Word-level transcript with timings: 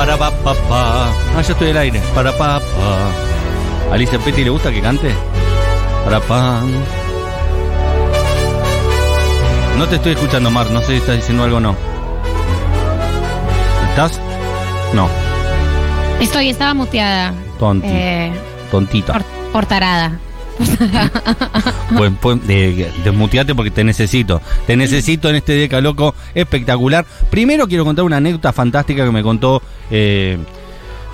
para 0.00 0.16
pa 0.16 0.30
pa 0.30 0.54
pa. 0.64 0.82
Ah, 1.36 1.42
ya 1.44 1.52
estoy 1.52 1.70
al 1.70 1.76
aire. 1.76 2.00
Para 2.14 2.32
pa 2.32 2.58
pa. 2.58 3.92
Alicia 3.92 4.18
Petty 4.18 4.44
le 4.44 4.50
gusta 4.50 4.72
que 4.72 4.80
cante. 4.80 5.12
Para 6.04 6.20
pa. 6.20 6.62
No 9.76 9.86
te 9.88 9.96
estoy 9.96 10.12
escuchando, 10.12 10.50
Mar. 10.50 10.70
No 10.70 10.80
sé 10.80 10.86
si 10.86 10.94
estás 10.94 11.16
diciendo 11.16 11.44
algo 11.44 11.58
o 11.58 11.60
no. 11.60 11.76
¿Estás? 13.90 14.18
No. 14.94 15.06
Estoy, 16.18 16.48
estaba 16.48 16.72
muteada. 16.72 17.34
Tonti. 17.58 17.86
Eh, 17.90 18.32
Tontita. 18.70 19.12
por, 19.12 19.22
por 19.52 19.66
tarada. 19.66 20.18
Pues, 21.96 22.12
pues, 22.20 22.38
eh, 22.48 22.90
desmuteate 23.04 23.54
porque 23.54 23.70
te 23.70 23.84
necesito. 23.84 24.40
Te 24.66 24.76
necesito 24.76 25.28
en 25.28 25.36
este 25.36 25.52
Deca 25.54 25.80
Loco 25.80 26.14
espectacular. 26.34 27.04
Primero 27.30 27.66
quiero 27.68 27.84
contar 27.84 28.04
una 28.04 28.18
anécdota 28.18 28.52
fantástica 28.52 29.04
que 29.04 29.10
me 29.10 29.22
contó 29.22 29.62
eh, 29.90 30.38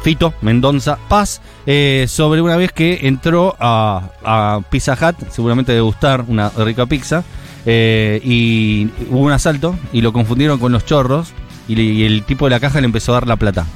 Fito 0.03 0.35
Mendonza 0.43 0.99
Paz 1.09 1.41
eh, 1.67 2.07
sobre 2.09 2.43
una 2.43 2.57
vez 2.57 2.73
que 2.73 3.01
entró 3.03 3.57
a, 3.59 4.11
a 4.25 4.61
Pizza 4.71 4.93
Hut, 5.01 5.29
seguramente 5.31 5.73
de 5.73 5.81
gustar 5.81 6.25
una 6.29 6.51
rica 6.51 6.87
pizza, 6.87 7.25
eh, 7.65 8.21
y 8.23 8.89
hubo 9.11 9.21
un 9.21 9.33
asalto 9.33 9.77
y 9.93 10.01
lo 10.03 10.13
confundieron 10.13 10.59
con 10.59 10.73
los 10.73 10.85
chorros 10.85 11.33
y, 11.69 11.75
le- 11.75 11.83
y 11.83 12.05
el 12.05 12.23
tipo 12.23 12.45
de 12.47 12.51
la 12.51 12.61
caja 12.61 12.81
le 12.81 12.87
empezó 12.87 13.13
a 13.13 13.15
dar 13.15 13.27
la 13.27 13.37
plata. 13.37 13.67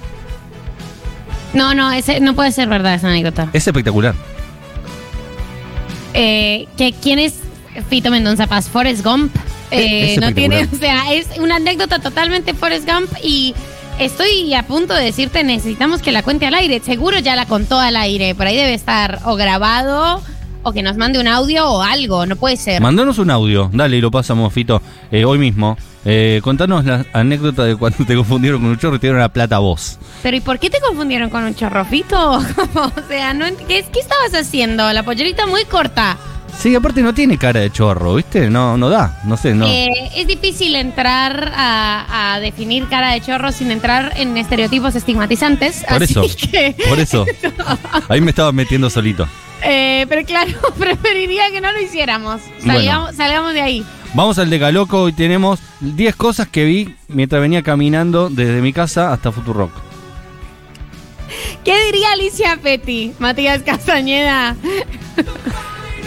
No, 1.54 1.74
no, 1.74 1.90
ese, 1.90 2.20
no 2.20 2.34
puede 2.34 2.52
ser 2.52 2.68
verdad 2.68 2.94
esa 2.94 3.08
anécdota. 3.08 3.48
Es 3.52 3.66
espectacular. 3.66 4.14
Eh, 6.14 6.66
que, 6.76 6.92
¿Quién 6.92 7.18
es 7.18 7.34
Fito 7.88 8.10
Mendoza 8.10 8.46
Paz? 8.46 8.68
Forrest 8.68 9.04
Gump. 9.04 9.34
Eh, 9.70 10.14
Es 10.14 10.20
no 10.20 10.34
tiene, 10.34 10.64
o 10.72 10.76
sea, 10.76 11.12
es 11.12 11.28
una 11.38 11.56
anécdota 11.56 12.00
totalmente 12.00 12.54
Forrest 12.54 12.88
Gump 12.88 13.10
y 13.22 13.54
estoy 13.98 14.52
a 14.54 14.64
punto 14.64 14.94
de 14.94 15.04
decirte, 15.04 15.44
necesitamos 15.44 16.02
que 16.02 16.12
la 16.12 16.22
cuente 16.22 16.46
al 16.46 16.54
aire. 16.54 16.80
Seguro 16.84 17.18
ya 17.18 17.36
la 17.36 17.46
contó 17.46 17.78
al 17.78 17.96
aire, 17.96 18.34
por 18.34 18.46
ahí 18.46 18.56
debe 18.56 18.74
estar 18.74 19.20
o 19.24 19.36
grabado 19.36 20.22
o 20.62 20.72
que 20.72 20.82
nos 20.82 20.96
mande 20.96 21.18
un 21.20 21.28
audio 21.28 21.68
o 21.70 21.82
algo, 21.82 22.26
no 22.26 22.36
puede 22.36 22.56
ser. 22.56 22.80
Mandanos 22.80 23.18
un 23.18 23.30
audio, 23.30 23.70
dale 23.72 23.96
y 23.96 24.00
lo 24.00 24.10
pasamos, 24.10 24.52
Fito, 24.52 24.80
eh, 25.10 25.24
hoy 25.24 25.38
mismo. 25.38 25.76
Eh, 26.04 26.40
contanos 26.42 26.84
la 26.86 27.04
anécdota 27.12 27.64
de 27.64 27.76
cuando 27.76 28.04
te 28.06 28.14
confundieron 28.16 28.62
con 28.62 28.70
un 28.70 28.78
chorro 28.78 28.96
y 28.96 28.98
te 28.98 29.06
dieron 29.08 29.20
la 29.20 29.28
plata 29.28 29.56
a 29.56 29.58
vos. 29.58 29.98
Pero 30.22 30.36
¿y 30.36 30.40
por 30.40 30.58
qué 30.58 30.70
te 30.70 30.80
confundieron 30.80 31.28
con 31.28 31.44
un 31.44 31.54
chorrofito? 31.54 32.30
o 32.74 32.92
sea, 33.08 33.34
no, 33.34 33.44
¿qué, 33.68 33.84
¿qué 33.92 34.00
estabas 34.00 34.34
haciendo? 34.34 34.90
La 34.92 35.02
pollerita 35.02 35.46
muy 35.46 35.64
corta. 35.66 36.16
Sí, 36.58 36.74
aparte 36.74 37.00
no 37.02 37.14
tiene 37.14 37.38
cara 37.38 37.60
de 37.60 37.70
chorro, 37.70 38.14
¿viste? 38.16 38.50
No, 38.50 38.76
no 38.76 38.88
da, 38.90 39.20
no 39.24 39.36
sé, 39.36 39.54
no. 39.54 39.66
Eh, 39.66 39.88
es 40.16 40.26
difícil 40.26 40.74
entrar 40.74 41.52
a, 41.54 42.34
a 42.34 42.40
definir 42.40 42.86
cara 42.88 43.12
de 43.12 43.20
chorro 43.20 43.52
sin 43.52 43.70
entrar 43.70 44.12
en 44.16 44.36
estereotipos 44.36 44.94
estigmatizantes. 44.94 45.84
por 45.88 46.02
así 46.02 46.12
eso, 46.18 46.22
que- 46.50 46.74
por 46.88 46.98
eso. 46.98 47.24
Ahí 48.08 48.20
me 48.20 48.30
estaba 48.30 48.52
metiendo 48.52 48.90
solito. 48.90 49.28
Eh, 49.62 50.06
pero 50.08 50.24
claro, 50.24 50.52
preferiría 50.78 51.50
que 51.50 51.60
no 51.60 51.70
lo 51.72 51.80
hiciéramos. 51.80 52.40
Bueno. 52.64 52.74
Salgamos, 52.74 53.16
salgamos 53.16 53.52
de 53.54 53.60
ahí. 53.62 53.84
Vamos 54.14 54.38
al 54.38 54.50
Decaloco, 54.50 55.02
hoy 55.02 55.12
tenemos 55.12 55.60
10 55.80 56.16
cosas 56.16 56.48
que 56.48 56.64
vi 56.64 56.94
mientras 57.08 57.40
venía 57.40 57.62
caminando 57.62 58.28
desde 58.28 58.60
mi 58.60 58.72
casa 58.72 59.12
hasta 59.12 59.30
Futurock. 59.30 59.70
¿Qué 61.64 61.84
diría 61.86 62.12
Alicia 62.12 62.58
Petty, 62.60 63.12
Matías 63.20 63.62
Castañeda? 63.62 64.56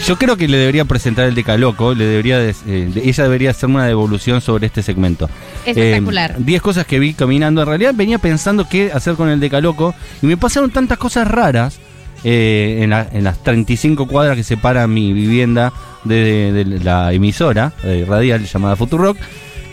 Yo 0.05 0.17
creo 0.17 0.35
que 0.35 0.47
le 0.49 0.57
debería 0.57 0.83
presentar 0.83 1.25
el 1.27 1.35
Decaloco, 1.35 1.93
le 1.93 2.03
debería 2.05 2.41
eh, 2.43 2.53
de- 2.65 3.07
ella 3.07 3.23
debería 3.23 3.51
hacerme 3.51 3.75
una 3.75 3.85
devolución 3.85 4.41
sobre 4.41 4.67
este 4.67 4.83
segmento. 4.83 5.29
Espectacular. 5.65 6.35
10 6.39 6.61
cosas 6.61 6.85
que 6.85 6.99
vi 6.99 7.13
caminando. 7.13 7.61
En 7.61 7.67
realidad 7.69 7.93
venía 7.95 8.17
pensando 8.17 8.67
qué 8.67 8.91
hacer 8.91 9.15
con 9.15 9.29
el 9.29 9.39
Decaloco 9.39 9.95
y 10.21 10.25
me 10.25 10.35
pasaron 10.35 10.71
tantas 10.71 10.97
cosas 10.97 11.25
raras 11.27 11.79
eh, 12.23 12.79
en, 12.81 12.89
la- 12.91 13.07
en 13.11 13.23
las 13.23 13.41
35 13.43 14.07
cuadras 14.07 14.35
que 14.37 14.43
separan 14.43 14.93
mi 14.93 15.13
vivienda 15.13 15.71
de, 16.03 16.51
de- 16.51 16.63
de 16.65 16.79
la 16.83 17.13
emisora 17.13 17.73
eh, 17.83 18.05
radial 18.07 18.45
llamada 18.45 18.75
Futurock 18.75 19.17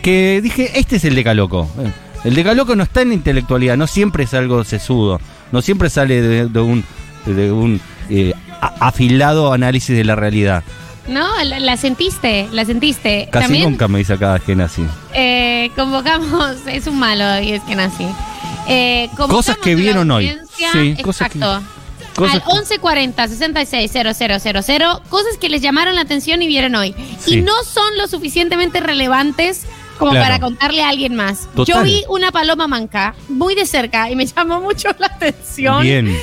que 0.01 0.39
dije, 0.41 0.71
este 0.79 0.95
es 0.95 1.05
el 1.05 1.15
Decaloco. 1.15 1.69
Eh, 1.79 1.91
El 2.23 2.35
Decaloco 2.35 2.75
no 2.75 2.83
está 2.83 3.01
en 3.01 3.09
la 3.09 3.13
intelectualidad, 3.15 3.77
no 3.77 3.87
siempre 3.87 4.23
es 4.25 4.33
algo 4.33 4.63
sesudo, 4.63 5.19
no 5.51 5.61
siempre 5.61 5.89
sale 5.89 6.21
de, 6.21 6.47
de 6.47 6.59
un, 6.59 6.83
de 7.25 7.51
un 7.51 7.79
eh, 8.09 8.33
afilado 8.79 9.53
análisis 9.53 9.95
de 9.95 10.03
la 10.03 10.15
realidad. 10.15 10.63
No, 11.07 11.27
la, 11.43 11.59
la 11.59 11.77
sentiste, 11.77 12.47
la 12.51 12.63
sentiste. 12.65 13.27
Casi 13.31 13.45
También 13.45 13.63
nunca 13.71 13.87
me 13.87 13.97
dice 13.99 14.17
cada 14.17 14.39
quien 14.39 14.61
así. 14.61 14.83
eh, 15.13 15.71
convocamos, 15.75 16.57
es 16.67 16.85
un 16.87 16.99
malo 16.99 17.41
y 17.41 17.53
es 17.53 17.61
que 17.63 17.75
nací. 17.75 18.05
Eh, 18.67 19.09
Cosas 19.17 19.57
que 19.57 19.75
vieron 19.75 20.09
hoy. 20.11 20.31
Sí, 20.71 20.95
cosas 21.01 21.29
que- 21.31 21.39
exacto. 21.39 21.63
Cosas 22.21 22.35
Al 22.35 22.43
que- 22.43 22.53
1140 22.53 23.27
660000, 23.27 25.01
cosas 25.09 25.37
que 25.39 25.49
les 25.49 25.61
llamaron 25.61 25.95
la 25.95 26.01
atención 26.01 26.41
y 26.41 26.47
vieron 26.47 26.75
hoy. 26.75 26.95
Sí. 27.19 27.35
Y 27.37 27.41
no 27.41 27.53
son 27.63 27.97
lo 27.97 28.07
suficientemente 28.07 28.79
relevantes 28.79 29.63
como 29.97 30.11
Claro. 30.11 30.25
para 30.25 30.39
contarle 30.39 30.81
a 30.81 30.89
alguien 30.89 31.15
más. 31.15 31.47
Total. 31.55 31.65
Yo 31.65 31.83
vi 31.83 32.03
una 32.09 32.31
paloma 32.31 32.67
manca 32.67 33.13
muy 33.29 33.53
de 33.55 33.65
cerca 33.65 34.09
y 34.09 34.15
me 34.15 34.25
llamó 34.35 34.59
mucho 34.61 34.89
la 34.97 35.07
atención. 35.07 35.81
Bien. 35.83 36.17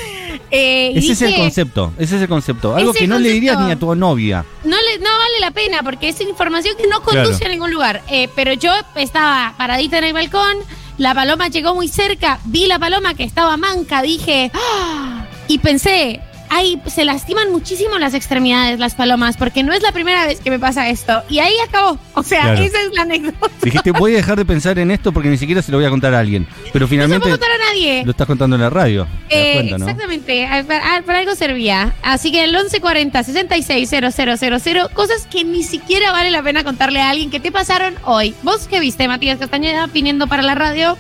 Eh, 0.51 0.93
Ese 0.97 1.13
es 1.13 1.23
el 1.23 1.37
concepto, 1.37 1.93
ese 1.99 2.17
es 2.17 2.23
el 2.23 2.29
concepto. 2.29 2.75
Algo 2.75 2.93
que 2.95 3.07
no 3.07 3.19
le 3.19 3.29
dirías 3.31 3.59
ni 3.61 3.71
a 3.71 3.77
tu 3.77 3.95
novia. 3.95 4.45
no, 4.65 4.77
le, 4.77 4.99
no 4.99 5.11
vale 5.11 5.41
la 5.41 5.51
pena 5.51 5.83
porque 5.83 6.09
es 6.09 6.21
información 6.23 6.75
que 6.79 6.87
no 6.87 7.03
conduce 7.03 7.39
Claro. 7.39 7.47
a 7.47 7.49
ningún 7.49 7.71
lugar. 7.71 8.03
Eh, 8.09 8.29
pero 8.35 8.53
yo 8.55 8.73
estaba 8.95 9.55
paradita 9.59 9.99
en 9.99 10.05
el 10.05 10.13
balcón, 10.15 10.57
la 10.97 11.15
paloma 11.15 11.49
llegó 11.49 11.75
muy 11.75 11.87
cerca, 11.89 12.41
vi 12.47 12.67
la 12.67 12.79
paloma 12.79 13.13
que 13.15 13.25
estaba 13.25 13.57
manca, 13.59 14.01
dije, 14.03 14.51
¡Ah! 14.55 15.18
Y 15.49 15.59
pensé, 15.59 16.21
ay, 16.51 16.81
se 16.87 17.05
lastiman 17.05 17.51
muchísimo 17.53 17.99
las 17.99 18.15
extremidades 18.15 18.79
las 18.79 18.95
palomas 18.95 19.37
porque 19.37 19.63
no 19.63 19.73
es 19.75 19.83
la 19.83 19.93
primera 19.93 20.25
vez 20.27 20.41
que 20.41 20.51
me 20.51 20.59
pasa 20.59 20.89
esto. 20.89 21.23
Y 21.29 21.41
ahí 21.41 21.53
acabó. 21.67 21.99
O 22.15 22.23
sea, 22.23 22.43
Claro. 22.43 22.63
esa 22.63 22.81
es 22.81 22.93
la 22.95 23.03
anécdota. 23.03 23.49
Dijiste, 23.63 23.91
voy 23.93 24.13
a 24.15 24.17
dejar 24.17 24.37
de 24.39 24.45
pensar 24.47 24.79
en 24.79 24.91
esto 24.91 25.13
porque 25.13 25.29
ni 25.29 25.37
siquiera 25.37 25.61
se 25.61 25.71
lo 25.73 25.79
voy 25.79 25.87
a 25.87 25.91
contar 25.91 26.15
a 26.15 26.21
alguien. 26.21 26.47
Pero 26.73 26.85
No 26.85 26.87
se 26.87 26.91
finalmente 26.91 27.21
puede 27.23 27.33
contar 27.39 27.51
a 27.51 27.65
nadie. 27.71 28.03
lo 28.05 28.11
estás 28.13 28.27
contando 28.27 28.57
en 28.57 28.63
la 28.63 28.71
radio. 28.71 29.07
¿Te 29.29 29.35
das 29.37 29.45
Eh, 29.45 29.53
cuenta, 29.55 29.79
no? 29.79 29.85
Exactamente, 29.89 30.47
ah, 30.47 30.65
para, 30.67 30.97
ah, 30.97 31.03
para 31.05 31.19
algo 31.19 31.35
servía. 31.35 31.95
Así 32.03 32.33
que 32.33 32.45
el 32.45 32.53
1140 32.53 33.23
660000, 33.25 34.89
cosas 34.95 35.27
que 35.31 35.45
ni 35.45 35.63
siquiera 35.63 36.13
vale 36.13 36.31
la 36.31 36.43
pena 36.43 36.65
contarle 36.65 37.01
a 37.01 37.11
alguien 37.11 37.31
que 37.31 37.41
te 37.41 37.53
pasaron 37.53 37.95
hoy. 38.05 38.35
¿Vos 38.43 38.69
qué 38.69 38.81
viste, 38.81 39.07
Matías 39.09 39.39
Castañeda, 39.39 39.87
viniendo 39.87 40.27
para 40.27 40.43
la 40.43 40.55
radio? 40.55 40.97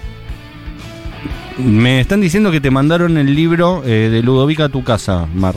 Me 1.58 2.00
están 2.00 2.20
diciendo 2.20 2.50
que 2.50 2.60
te 2.60 2.70
mandaron 2.70 3.16
el 3.18 3.34
libro 3.34 3.82
eh, 3.84 4.08
de 4.10 4.22
Ludovica 4.22 4.64
a 4.64 4.68
tu 4.68 4.84
casa, 4.84 5.26
Mar. 5.34 5.54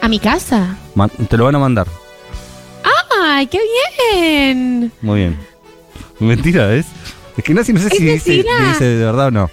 A 0.00 0.08
mi 0.08 0.18
casa. 0.18 0.76
Ma- 0.94 1.08
te 1.08 1.36
lo 1.36 1.44
van 1.44 1.54
a 1.56 1.58
mandar. 1.58 1.86
¡Ay, 3.20 3.46
qué 3.48 3.58
bien! 4.14 4.92
Muy 5.02 5.20
bien. 5.20 5.38
Mentira, 6.18 6.72
¿es? 6.74 6.86
Es 7.36 7.44
que 7.44 7.52
no, 7.52 7.62
sé- 7.62 7.72
no 7.72 7.80
sé 7.80 7.88
Es 7.88 7.92
si 7.98 8.04
dice, 8.04 8.30
mentira. 8.30 8.68
dice 8.68 8.84
de 8.84 9.04
verdad 9.04 9.26
o 9.26 9.30
no. 9.30 9.50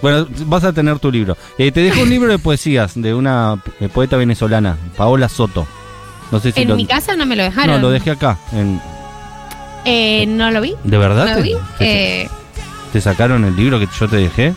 Bueno, 0.00 0.26
vas 0.46 0.64
a 0.64 0.72
tener 0.72 0.98
tu 0.98 1.10
libro. 1.12 1.36
Eh, 1.58 1.70
te 1.72 1.80
dejo 1.80 2.00
un 2.02 2.08
libro 2.10 2.30
de 2.30 2.38
poesías 2.38 2.92
de 3.00 3.12
una 3.14 3.62
eh, 3.80 3.88
poeta 3.88 4.16
venezolana, 4.16 4.76
Paola 4.96 5.28
Soto. 5.28 5.66
No 6.30 6.40
sé 6.40 6.52
si 6.52 6.62
En 6.62 6.68
lo... 6.68 6.76
mi 6.76 6.86
casa 6.86 7.14
no 7.16 7.26
me 7.26 7.36
lo 7.36 7.42
dejaron. 7.42 7.76
No, 7.76 7.82
lo 7.82 7.90
dejé 7.90 8.10
acá. 8.12 8.38
en- 8.52 8.80
Eh, 9.84 10.24
no 10.26 10.50
lo 10.50 10.60
vi. 10.60 10.74
¿De 10.84 10.96
verdad? 10.98 11.26
No 11.26 11.36
lo 11.36 11.42
vi. 11.42 11.56
Eh, 11.80 12.28
te 12.92 13.00
sacaron 13.00 13.44
el 13.44 13.56
libro 13.56 13.78
que 13.78 13.88
yo 13.98 14.08
te 14.08 14.16
dejé? 14.16 14.54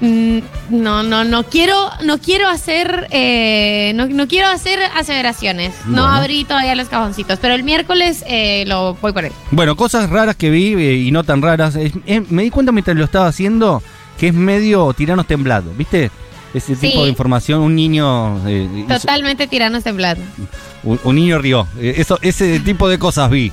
mm, 0.00 0.38
no, 0.70 1.02
no, 1.02 1.24
no 1.24 1.44
quiero, 1.44 1.74
no 2.04 2.18
quiero 2.18 2.48
hacer, 2.48 3.06
eh, 3.10 3.92
no, 3.94 4.06
no 4.06 4.28
quiero 4.28 4.48
hacer 4.48 4.78
aseveraciones. 4.94 5.72
No 5.86 6.04
abrí 6.06 6.44
todavía 6.44 6.74
los 6.74 6.88
cajoncitos, 6.88 7.38
pero 7.40 7.54
el 7.54 7.62
miércoles 7.62 8.22
eh, 8.28 8.64
lo 8.66 8.94
voy 8.94 9.12
por 9.12 9.24
él. 9.24 9.32
Bueno, 9.52 9.74
cosas 9.76 10.10
raras 10.10 10.36
que 10.36 10.50
vi 10.50 10.74
eh, 10.74 10.94
y 10.96 11.10
no 11.12 11.24
tan 11.24 11.40
raras. 11.40 11.76
Es- 11.76 11.92
es- 12.04 12.30
me 12.30 12.42
di 12.42 12.50
cuenta 12.50 12.72
mientras 12.72 12.96
lo 12.96 13.04
estaba 13.04 13.26
haciendo 13.28 13.82
que 14.18 14.28
es 14.28 14.34
medio 14.34 14.92
tiranos 14.92 15.26
temblados, 15.26 15.74
¿viste? 15.76 16.10
Ese 16.54 16.74
Sí. 16.74 16.88
tipo 16.90 17.02
de 17.04 17.08
información, 17.10 17.60
un 17.60 17.74
niño... 17.74 18.46
eh, 18.48 18.66
hizo- 18.76 18.88
Totalmente 19.00 19.46
tiranos 19.46 19.82
temblando. 19.84 20.22
un, 20.84 20.98
un 21.04 21.16
niño 21.16 21.38
rió. 21.38 21.66
Eh, 21.78 21.94
Eso, 21.98 22.18
ese 22.22 22.60
tipo 22.60 22.88
de 22.88 22.98
cosas 22.98 23.30
vi. 23.30 23.52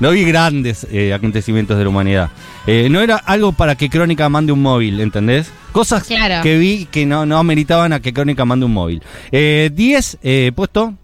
No 0.00 0.10
vi 0.10 0.24
grandes 0.24 0.86
eh, 0.90 1.12
acontecimientos 1.14 1.78
de 1.78 1.84
la 1.84 1.90
humanidad. 1.90 2.30
Eh, 2.66 2.88
no 2.90 3.00
era 3.00 3.16
algo 3.16 3.52
para 3.52 3.76
que 3.76 3.88
Crónica 3.88 4.28
mande 4.28 4.52
un 4.52 4.62
móvil, 4.62 5.00
¿entendés? 5.00 5.50
Cosas 5.72 6.04
Claro. 6.04 6.42
que 6.42 6.58
vi 6.58 6.86
que 6.86 7.06
no, 7.06 7.26
no 7.26 7.38
ameritaban 7.38 7.92
a 7.92 8.00
que 8.00 8.12
Crónica 8.12 8.44
mande 8.44 8.66
un 8.66 8.72
móvil. 8.72 9.02
10 9.30 10.18
eh, 10.22 10.52
puesto. 10.54 10.94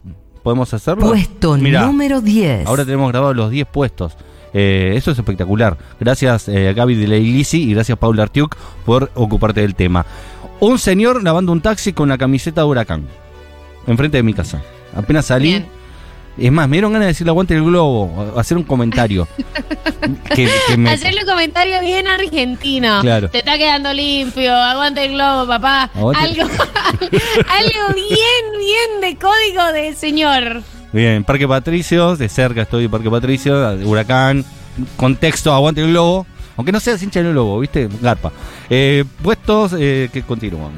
¿Podemos 0.43 0.73
hacerlo? 0.73 1.07
Puesto 1.07 1.57
Mirá, 1.57 1.85
número 1.87 2.21
10. 2.21 2.67
Ahora 2.67 2.85
tenemos 2.85 3.11
grabados 3.11 3.37
los 3.37 3.51
10 3.51 3.67
puestos. 3.67 4.17
Eh, 4.55 4.95
eso 4.97 5.11
es 5.11 5.19
espectacular. 5.19 5.77
Gracias 6.01 6.49
eh, 6.49 6.69
a 6.69 6.73
Gaby 6.73 6.95
de 6.95 7.09
la 7.09 7.17
Ilisi 7.17 7.63
y 7.63 7.75
gracias 7.75 7.99
Paula 7.99 8.23
Artiuk 8.23 8.57
por 8.85 9.11
ocuparte 9.15 9.61
del 9.61 9.75
tema. 9.75 10.07
Un 10.61 10.79
señor 10.79 11.23
lavando 11.23 11.53
un 11.53 11.61
taxi 11.61 11.93
con 11.93 12.09
la 12.09 12.19
camiseta 12.19 12.63
de 12.63 12.67
huracán. 12.67 13.05
Enfrente 13.87 14.17
de 14.17 14.23
mi 14.23 14.35
casa. 14.35 14.63
Apenas 14.95 15.27
salí. 15.27 15.49
Bien. 15.49 15.78
Es 16.39 16.53
más, 16.53 16.69
me 16.69 16.77
dieron 16.77 16.93
ganas 16.93 17.07
de 17.07 17.09
decirle 17.13 17.31
aguante 17.31 17.55
el 17.55 17.65
globo, 17.65 18.33
hacer 18.37 18.57
un 18.57 18.63
comentario. 18.63 19.27
que, 20.35 20.49
que 20.69 20.77
me- 20.77 20.91
Hacerle 20.91 21.23
un 21.23 21.29
comentario 21.29 21.81
bien 21.81 22.07
argentino. 22.07 23.01
Claro. 23.01 23.29
Te 23.29 23.39
está 23.39 23.59
quedando 23.59 23.93
limpio, 23.93 24.55
aguante 24.55 25.05
el 25.05 25.13
globo, 25.15 25.47
papá. 25.47 25.91
Aguante- 25.95 26.21
Algo, 26.41 26.43
algo 27.03 27.95
bien, 27.95 28.59
bien 28.59 29.01
de 29.01 29.17
código 29.19 29.73
de 29.73 29.95
señor. 29.95 30.63
Bien, 30.93 31.25
Parque 31.25 31.47
Patricios, 31.49 32.19
de 32.19 32.29
cerca 32.29 32.63
estoy 32.63 32.85
en 32.85 32.91
Parque 32.91 33.11
Patricio, 33.11 33.55
Huracán, 33.85 34.45
contexto, 34.97 35.53
aguante 35.53 35.83
el 35.83 35.89
globo. 35.91 36.27
Aunque 36.57 36.73
no 36.73 36.81
seas 36.81 37.01
hincha 37.03 37.23
del 37.23 37.33
globo, 37.33 37.61
¿viste? 37.61 37.89
Garpa. 38.01 38.33
Eh, 38.69 39.05
puestos 39.23 39.75
eh, 39.79 40.09
que 40.13 40.23
continúan. 40.23 40.73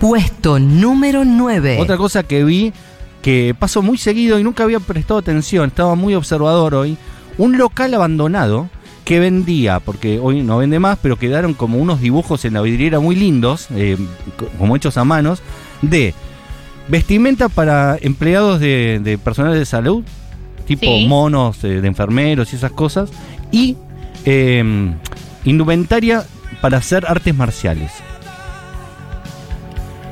Puesto 0.00 0.58
número 0.58 1.24
9. 1.24 1.78
Otra 1.80 1.96
cosa 1.96 2.22
que 2.22 2.42
vi 2.42 2.72
que 3.22 3.54
pasó 3.58 3.82
muy 3.82 3.98
seguido 3.98 4.38
y 4.38 4.42
nunca 4.44 4.64
había 4.64 4.80
prestado 4.80 5.18
atención, 5.20 5.68
estaba 5.68 5.94
muy 5.94 6.14
observador 6.14 6.74
hoy, 6.74 6.96
un 7.38 7.58
local 7.58 7.92
abandonado 7.94 8.68
que 9.04 9.18
vendía, 9.20 9.80
porque 9.80 10.18
hoy 10.18 10.42
no 10.42 10.58
vende 10.58 10.78
más, 10.78 10.98
pero 11.02 11.16
quedaron 11.16 11.54
como 11.54 11.78
unos 11.78 12.00
dibujos 12.00 12.44
en 12.44 12.54
la 12.54 12.60
vidriera 12.62 13.00
muy 13.00 13.16
lindos, 13.16 13.66
eh, 13.74 13.96
co- 14.36 14.48
como 14.58 14.76
hechos 14.76 14.96
a 14.96 15.04
manos, 15.04 15.42
de 15.82 16.14
vestimenta 16.88 17.48
para 17.48 17.96
empleados 18.00 18.60
de, 18.60 19.00
de 19.02 19.18
personal 19.18 19.54
de 19.54 19.64
salud, 19.66 20.04
tipo 20.66 20.82
Sí. 20.86 21.06
monos 21.08 21.62
eh, 21.64 21.80
de 21.80 21.88
enfermeros 21.88 22.52
y 22.52 22.56
esas 22.56 22.72
cosas, 22.72 23.10
y 23.50 23.76
eh, 24.24 24.92
indumentaria 25.44 26.24
para 26.60 26.78
hacer 26.78 27.04
artes 27.06 27.34
marciales. 27.34 27.90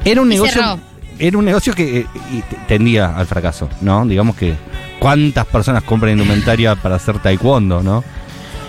Era 0.04 0.22
un 0.22 0.28
Y 0.32 0.34
negocio 0.36 0.62
cerró. 0.62 0.78
Era 1.18 1.38
un 1.38 1.44
negocio 1.44 1.74
que 1.74 2.00
eh, 2.00 2.06
tendía 2.66 3.16
al 3.16 3.26
fracaso, 3.26 3.68
¿no? 3.80 4.06
Digamos 4.06 4.36
que 4.36 4.54
cuántas 4.98 5.46
personas 5.46 5.82
compran 5.82 6.12
indumentaria 6.12 6.76
para 6.76 6.96
hacer 6.96 7.18
taekwondo, 7.18 7.82
¿no? 7.82 8.04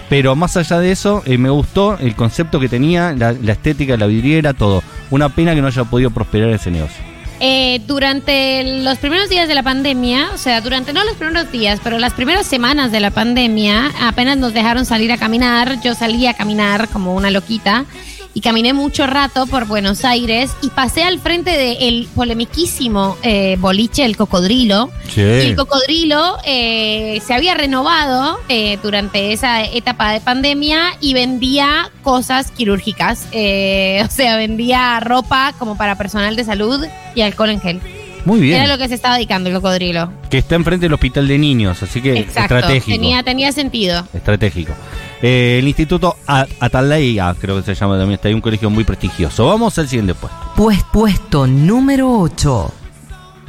Pero 0.09 0.35
más 0.35 0.57
allá 0.57 0.79
de 0.79 0.91
eso, 0.91 1.21
eh, 1.25 1.37
me 1.37 1.49
gustó 1.49 1.97
el 1.99 2.15
concepto 2.15 2.59
que 2.59 2.67
tenía, 2.67 3.13
la, 3.13 3.31
la 3.33 3.51
estética, 3.51 3.95
la 3.95 4.07
vidriera, 4.07 4.53
todo. 4.53 4.81
Una 5.11 5.29
pena 5.29 5.53
que 5.53 5.61
no 5.61 5.67
haya 5.67 5.83
podido 5.83 6.09
prosperar 6.09 6.49
ese 6.49 6.71
negocio. 6.71 7.09
Eh, 7.41 7.79
durante 7.87 8.81
los 8.83 8.97
primeros 8.97 9.29
días 9.29 9.47
de 9.47 9.55
la 9.55 9.63
pandemia, 9.63 10.31
o 10.33 10.37
sea, 10.37 10.59
durante 10.59 10.91
no 10.91 11.05
los 11.05 11.15
primeros 11.15 11.49
días, 11.51 11.79
pero 11.81 11.97
las 11.97 12.13
primeras 12.13 12.45
semanas 12.45 12.91
de 12.91 12.99
la 12.99 13.11
pandemia, 13.11 13.91
apenas 14.01 14.37
nos 14.37 14.53
dejaron 14.53 14.85
salir 14.85 15.09
a 15.13 15.17
caminar, 15.17 15.79
yo 15.81 15.95
salí 15.95 16.27
a 16.27 16.33
caminar 16.33 16.89
como 16.89 17.15
una 17.15 17.31
loquita 17.31 17.85
y 18.33 18.41
caminé 18.41 18.73
mucho 18.73 19.07
rato 19.07 19.47
por 19.47 19.65
Buenos 19.65 20.05
Aires 20.05 20.51
y 20.61 20.69
pasé 20.69 21.03
al 21.03 21.19
frente 21.19 21.51
del 21.51 22.07
polemiquísimo 22.15 23.17
eh, 23.23 23.57
boliche 23.59 24.05
El 24.05 24.15
Cocodrilo. 24.15 24.89
Y 25.15 25.21
el 25.21 25.55
cocodrilo 25.55 26.37
eh, 26.45 27.21
se 27.25 27.33
había 27.33 27.55
renovado 27.55 28.39
eh, 28.47 28.77
durante 28.83 29.33
esa 29.33 29.63
etapa 29.63 30.11
de 30.13 30.21
pandemia 30.21 30.97
y 31.01 31.13
vendía 31.13 31.91
cosas 32.03 32.51
quirúrgicas. 32.51 33.27
Eh, 33.31 34.03
o 34.07 34.11
sea, 34.11 34.37
vendía 34.37 34.99
ropa 34.99 35.53
como 35.57 35.77
para 35.77 35.97
personal 35.97 36.35
de 36.35 36.43
salud 36.43 36.85
y 37.15 37.21
alcohol 37.21 37.49
en 37.49 37.61
gel. 37.61 37.81
Muy 38.25 38.41
bien. 38.41 38.61
Era 38.61 38.67
lo 38.67 38.77
que 38.77 38.87
se 38.87 38.95
estaba 38.95 39.15
dedicando 39.15 39.49
el 39.49 39.55
cocodrilo. 39.55 40.11
Que 40.29 40.39
está 40.39 40.55
enfrente 40.55 40.85
del 40.85 40.93
hospital 40.93 41.27
de 41.27 41.37
niños, 41.37 41.81
así 41.81 42.01
que 42.01 42.19
Exacto. 42.19 42.55
estratégico. 42.57 42.97
Tenía, 42.97 43.23
tenía 43.23 43.51
sentido. 43.51 44.05
Estratégico. 44.13 44.73
Eh, 45.21 45.57
el 45.59 45.67
Instituto 45.67 46.15
A- 46.27 46.45
Atalaya, 46.59 47.33
creo 47.39 47.57
que 47.57 47.63
se 47.63 47.75
llama 47.75 47.97
también, 47.97 48.15
está 48.15 48.27
ahí 48.27 48.33
un 48.33 48.41
colegio 48.41 48.69
muy 48.69 48.83
prestigioso. 48.83 49.47
Vamos 49.47 49.77
al 49.79 49.87
siguiente 49.87 50.13
puesto. 50.13 50.37
Pues 50.55 50.83
puesto 50.91 51.47
número 51.47 52.11
8. 52.19 52.73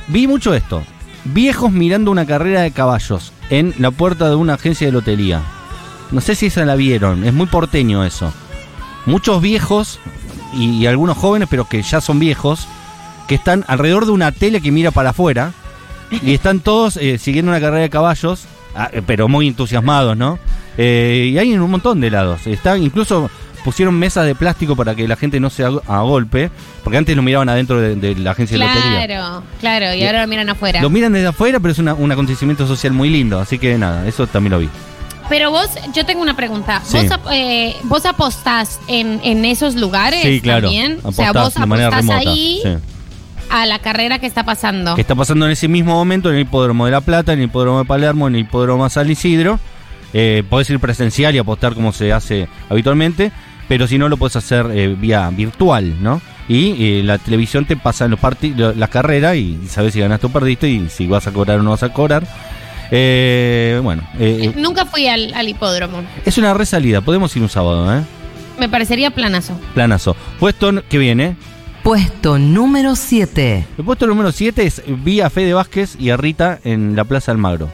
Vi 0.09 0.27
mucho 0.27 0.55
esto. 0.55 0.83
Viejos 1.25 1.71
mirando 1.71 2.11
una 2.11 2.25
carrera 2.27 2.63
de 2.63 2.71
caballos 2.71 3.33
en 3.51 3.75
la 3.79 3.91
puerta 3.91 4.29
de 4.29 4.35
una 4.37 4.55
agencia 4.55 4.87
de 4.87 4.93
lotería. 4.93 5.43
No 6.11 6.21
sé 6.21 6.35
si 6.35 6.47
esa 6.47 6.65
la 6.65 6.75
vieron, 6.77 7.25
es 7.25 7.33
muy 7.33 7.47
porteño 7.47 8.05
eso. 8.05 8.33
Muchos 9.07 9.41
viejos 9.43 9.99
y, 10.55 10.71
y 10.79 10.87
algunos 10.87 11.17
jóvenes, 11.19 11.47
pero 11.51 11.69
que 11.69 11.83
ya 11.83 12.01
son 12.01 12.19
viejos, 12.19 12.67
que 13.31 13.37
están 13.37 13.65
alrededor 13.69 14.07
de 14.07 14.11
una 14.11 14.33
tele 14.33 14.61
que 14.61 14.73
mira 14.73 14.91
para 14.91 15.11
afuera 15.11 15.53
y 16.11 16.35
están 16.35 16.59
todos 16.59 16.97
eh, 16.97 17.17
siguiendo 17.17 17.53
una 17.53 17.61
carrera 17.61 17.83
de 17.83 17.89
caballos, 17.89 18.43
ah, 18.75 18.91
eh, 18.93 19.03
pero 19.07 19.29
muy 19.29 19.47
entusiasmados, 19.47 20.17
¿no? 20.17 20.41
Eh, 20.77 21.31
y 21.33 21.39
hay 21.39 21.53
en 21.53 21.61
un 21.61 21.71
montón 21.71 22.01
de 22.01 22.11
lados. 22.11 22.45
Está, 22.49 22.77
incluso 22.77 23.31
pusieron 23.65 23.97
mesas 23.97 24.27
de 24.27 24.35
plástico 24.35 24.75
para 24.75 24.97
que 24.97 25.07
la 25.07 25.15
gente 25.15 25.39
no 25.39 25.49
se 25.49 25.63
haga 25.65 25.79
a 25.87 26.01
golpe, 26.01 26.51
porque 26.83 26.97
antes 26.99 27.15
lo 27.15 27.23
miraban 27.23 27.49
adentro 27.49 27.81
de, 27.81 27.95
de 27.95 28.17
la 28.17 28.33
agencia 28.33 28.59
de 28.59 28.65
lotería. 28.67 29.07
Claro, 29.07 29.43
claro. 29.61 29.95
Y 29.95 30.03
ahora 30.05 30.23
lo 30.23 30.27
miran 30.27 30.49
afuera. 30.49 30.83
Lo 30.83 30.91
miran 30.91 31.13
desde 31.13 31.29
afuera, 31.29 31.61
pero 31.61 31.71
es 31.71 31.79
una- 31.79 31.95
un 31.95 32.11
acontecimiento 32.11 32.67
social 32.67 32.93
muy 32.93 33.11
lindo. 33.11 33.39
Así 33.39 33.59
que 33.61 33.79
nada, 33.79 34.09
eso 34.09 34.27
también 34.27 34.51
lo 34.55 34.59
vi. 34.59 34.69
Pero 35.29 35.53
vos, 35.53 35.69
yo 35.95 36.05
tengo 36.05 36.21
una 36.23 36.35
pregunta. 36.35 36.83
Sí. 36.85 36.97
¿Vos, 37.07 37.21
eh, 37.33 37.77
¿Vos 37.85 38.05
apostás 38.05 38.81
en, 38.89 39.21
en 39.23 39.45
esos 39.45 39.77
lugares 39.77 40.23
Sí, 40.23 40.41
claro. 40.41 40.63
también? 40.63 40.99
o 41.05 41.13
sea, 41.13 41.31
vos 41.33 41.55
de 41.55 41.67
manera 41.67 41.89
apostás 41.91 42.09
remota. 42.19 42.31
ahí 42.33 42.61
sí. 42.65 42.69
A 43.51 43.67
la 43.67 43.79
carrera 43.81 44.19
que 44.19 44.27
está 44.27 44.45
pasando. 44.45 44.95
Que 44.95 45.01
está 45.01 45.15
pasando 45.15 45.47
en 45.47 45.53
ese 45.53 45.69
mismo 45.69 45.93
momento 45.95 46.29
en 46.31 46.37
el 46.37 46.43
hipódromo 46.43 46.85
de 46.87 46.93
La 46.93 47.01
Plata, 47.01 47.33
en 47.33 47.41
el 47.41 47.45
hipódromo 47.47 47.81
de 47.81 47.85
Palermo, 47.85 48.29
en 48.29 48.35
el 48.37 48.41
hipódromo 48.43 48.85
de 48.85 48.91
San 48.91 49.11
Isidro. 49.11 49.59
Eh, 50.13 50.43
podés 50.49 50.69
ir 50.71 50.81
presencial 50.81 51.35
y 51.35 51.39
apostar 51.39 51.75
como 51.75 51.93
se 51.93 52.13
hace 52.13 52.49
habitualmente, 52.69 53.31
pero 53.69 53.87
si 53.87 53.97
no 53.99 54.09
lo 54.09 54.17
puedes 54.17 54.35
hacer 54.37 54.67
eh, 54.73 54.95
vía 54.99 55.29
virtual, 55.31 56.03
¿no? 56.03 56.21
Y 56.49 56.99
eh, 56.99 57.03
la 57.05 57.19
televisión 57.19 57.65
te 57.65 57.77
pasa 57.77 58.07
en 58.07 58.11
los 58.13 58.21
parti- 58.21 58.55
lo- 58.57 58.73
las 58.75 58.89
carreras 58.89 59.37
y 59.37 59.59
sabes 59.69 59.93
si 59.95 60.01
ganaste 60.01 60.27
o 60.27 60.31
perdiste 60.31 60.69
y 60.69 60.89
si 60.89 61.07
vas 61.07 61.27
a 61.29 61.33
cobrar 61.33 61.61
o 61.61 61.63
no 61.63 61.71
vas 61.71 61.83
a 61.85 61.93
cobrar. 61.93 62.25
Bueno, 63.83 64.03
Nunca 64.57 64.85
fui 64.85 65.07
al, 65.07 65.33
al 65.35 65.49
hipódromo. 65.49 66.03
es 66.25 66.39
una 66.39 66.55
resalida, 66.55 67.01
podemos 67.01 67.35
ir 67.37 67.43
un 67.43 67.49
sábado, 67.49 67.97
¿eh? 67.97 68.03
Me 68.59 68.69
parecería 68.69 69.11
planazo. 69.11 69.59
Planazo. 69.75 70.17
Puesto 70.39 70.83
que 70.89 70.99
viene. 70.99 71.37
Puesto 71.83 72.39
número 72.39 72.95
7. 72.95 73.67
El 73.79 73.85
puesto 73.85 74.07
número 74.07 74.33
7 74.33 74.65
es 74.67 74.83
vi 74.87 75.21
a 75.21 75.31
Fede 75.31 75.55
Vázquez 75.55 75.97
y 75.99 76.11
a 76.11 76.17
Rita 76.17 76.59
en 76.65 76.95
la 76.95 77.05
Plaza 77.05 77.33
Almagro. 77.33 77.71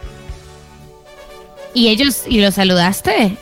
¿Y 1.74 1.88
ellos, 1.88 2.22
y 2.28 2.40
los 2.40 2.54
saludaste? 2.54 3.36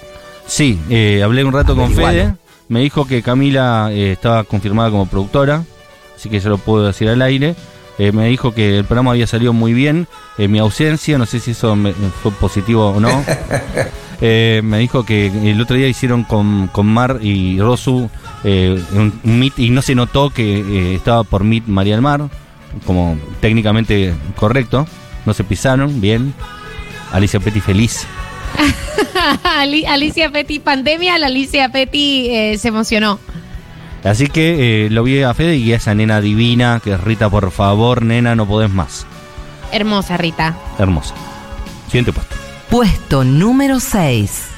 Sí, 0.46 0.78
eh, 0.90 1.22
hablé 1.22 1.44
un 1.44 1.52
rato 1.52 1.75
con 1.75 1.84
Averigualo. 1.84 2.19
Fede. 2.22 2.34
Me 2.69 2.81
dijo 2.81 3.06
que 3.06 3.22
Camila 3.22 3.88
eh, 3.93 4.12
estaba 4.12 4.44
confirmada 4.44 4.90
como 4.90 5.06
productora, 5.06 5.64
así 6.16 6.31
que 6.31 6.40
yo 6.40 6.49
lo 6.49 6.58
puedo 6.58 6.87
decir 6.87 7.08
al 7.10 7.20
aire. 7.22 7.55
Eh, 7.99 8.10
me 8.10 8.26
dijo 8.26 8.52
que 8.55 8.78
el 8.78 8.84
programa 8.84 9.12
había 9.12 9.26
salido 9.26 9.52
muy 9.52 9.72
bien 9.72 10.08
en 10.38 10.50
mi 10.50 10.58
ausencia, 10.58 11.17
no 11.19 11.26
sé 11.26 11.38
si 11.40 11.52
eso 11.52 11.76
me- 11.76 11.93
fue 11.93 12.32
positivo 12.32 12.88
o 12.88 12.99
no. 13.00 13.08
Eh, 14.26 14.62
me 14.64 14.78
dijo 14.78 15.04
que 15.04 15.26
el 15.26 15.60
otro 15.60 15.76
día 15.76 15.86
hicieron 15.86 16.24
con, 16.24 16.68
con 16.68 16.86
Mar 16.86 17.18
y 17.20 17.60
Rosu 17.60 18.08
eh, 18.42 18.82
un, 18.92 19.20
un 19.22 19.38
meet 19.38 19.58
y 19.58 19.68
no 19.68 19.82
se 19.82 19.94
notó 19.94 20.30
que 20.30 20.60
eh, 20.60 20.94
estaba 20.94 21.24
por 21.24 21.44
meet 21.44 21.66
María 21.66 21.93
del 21.93 22.00
Mar, 22.00 22.31
como 22.86 23.19
técnicamente 23.43 24.14
correcto. 24.36 24.86
No 25.26 25.34
se 25.34 25.44
pisaron, 25.44 26.00
bien. 26.00 26.32
Alicia 27.12 27.38
Petty 27.38 27.60
feliz. 27.60 28.06
Ali- 29.44 29.84
Alicia 29.84 30.31
Petty, 30.31 30.58
pandemia, 30.58 31.19
la 31.19 31.26
Alicia 31.26 31.69
Petty 31.69 32.28
eh, 32.31 32.56
se 32.58 32.69
emocionó. 32.69 33.19
Así 34.04 34.26
que 34.28 34.86
eh, 34.86 34.90
lo 34.90 35.02
vi 35.02 35.22
a 35.22 35.34
Fede 35.34 35.56
y 35.56 35.72
a 35.72 35.76
esa 35.76 35.94
nena 35.94 36.22
divina, 36.22 36.81
que 36.82 36.93
es 36.94 37.00
Rita, 37.02 37.28
por 37.28 37.50
favor, 37.50 38.02
nena, 38.02 38.34
no 38.34 38.46
podés 38.46 38.70
más. 38.70 39.06
Hermosa, 39.70 40.16
Rita. 40.16 40.56
Hermosa. 40.78 41.14
Siguiente 41.88 42.12
puesto. 42.12 42.36
Puesto 42.74 43.22
número 43.22 43.78
6. 43.78 44.48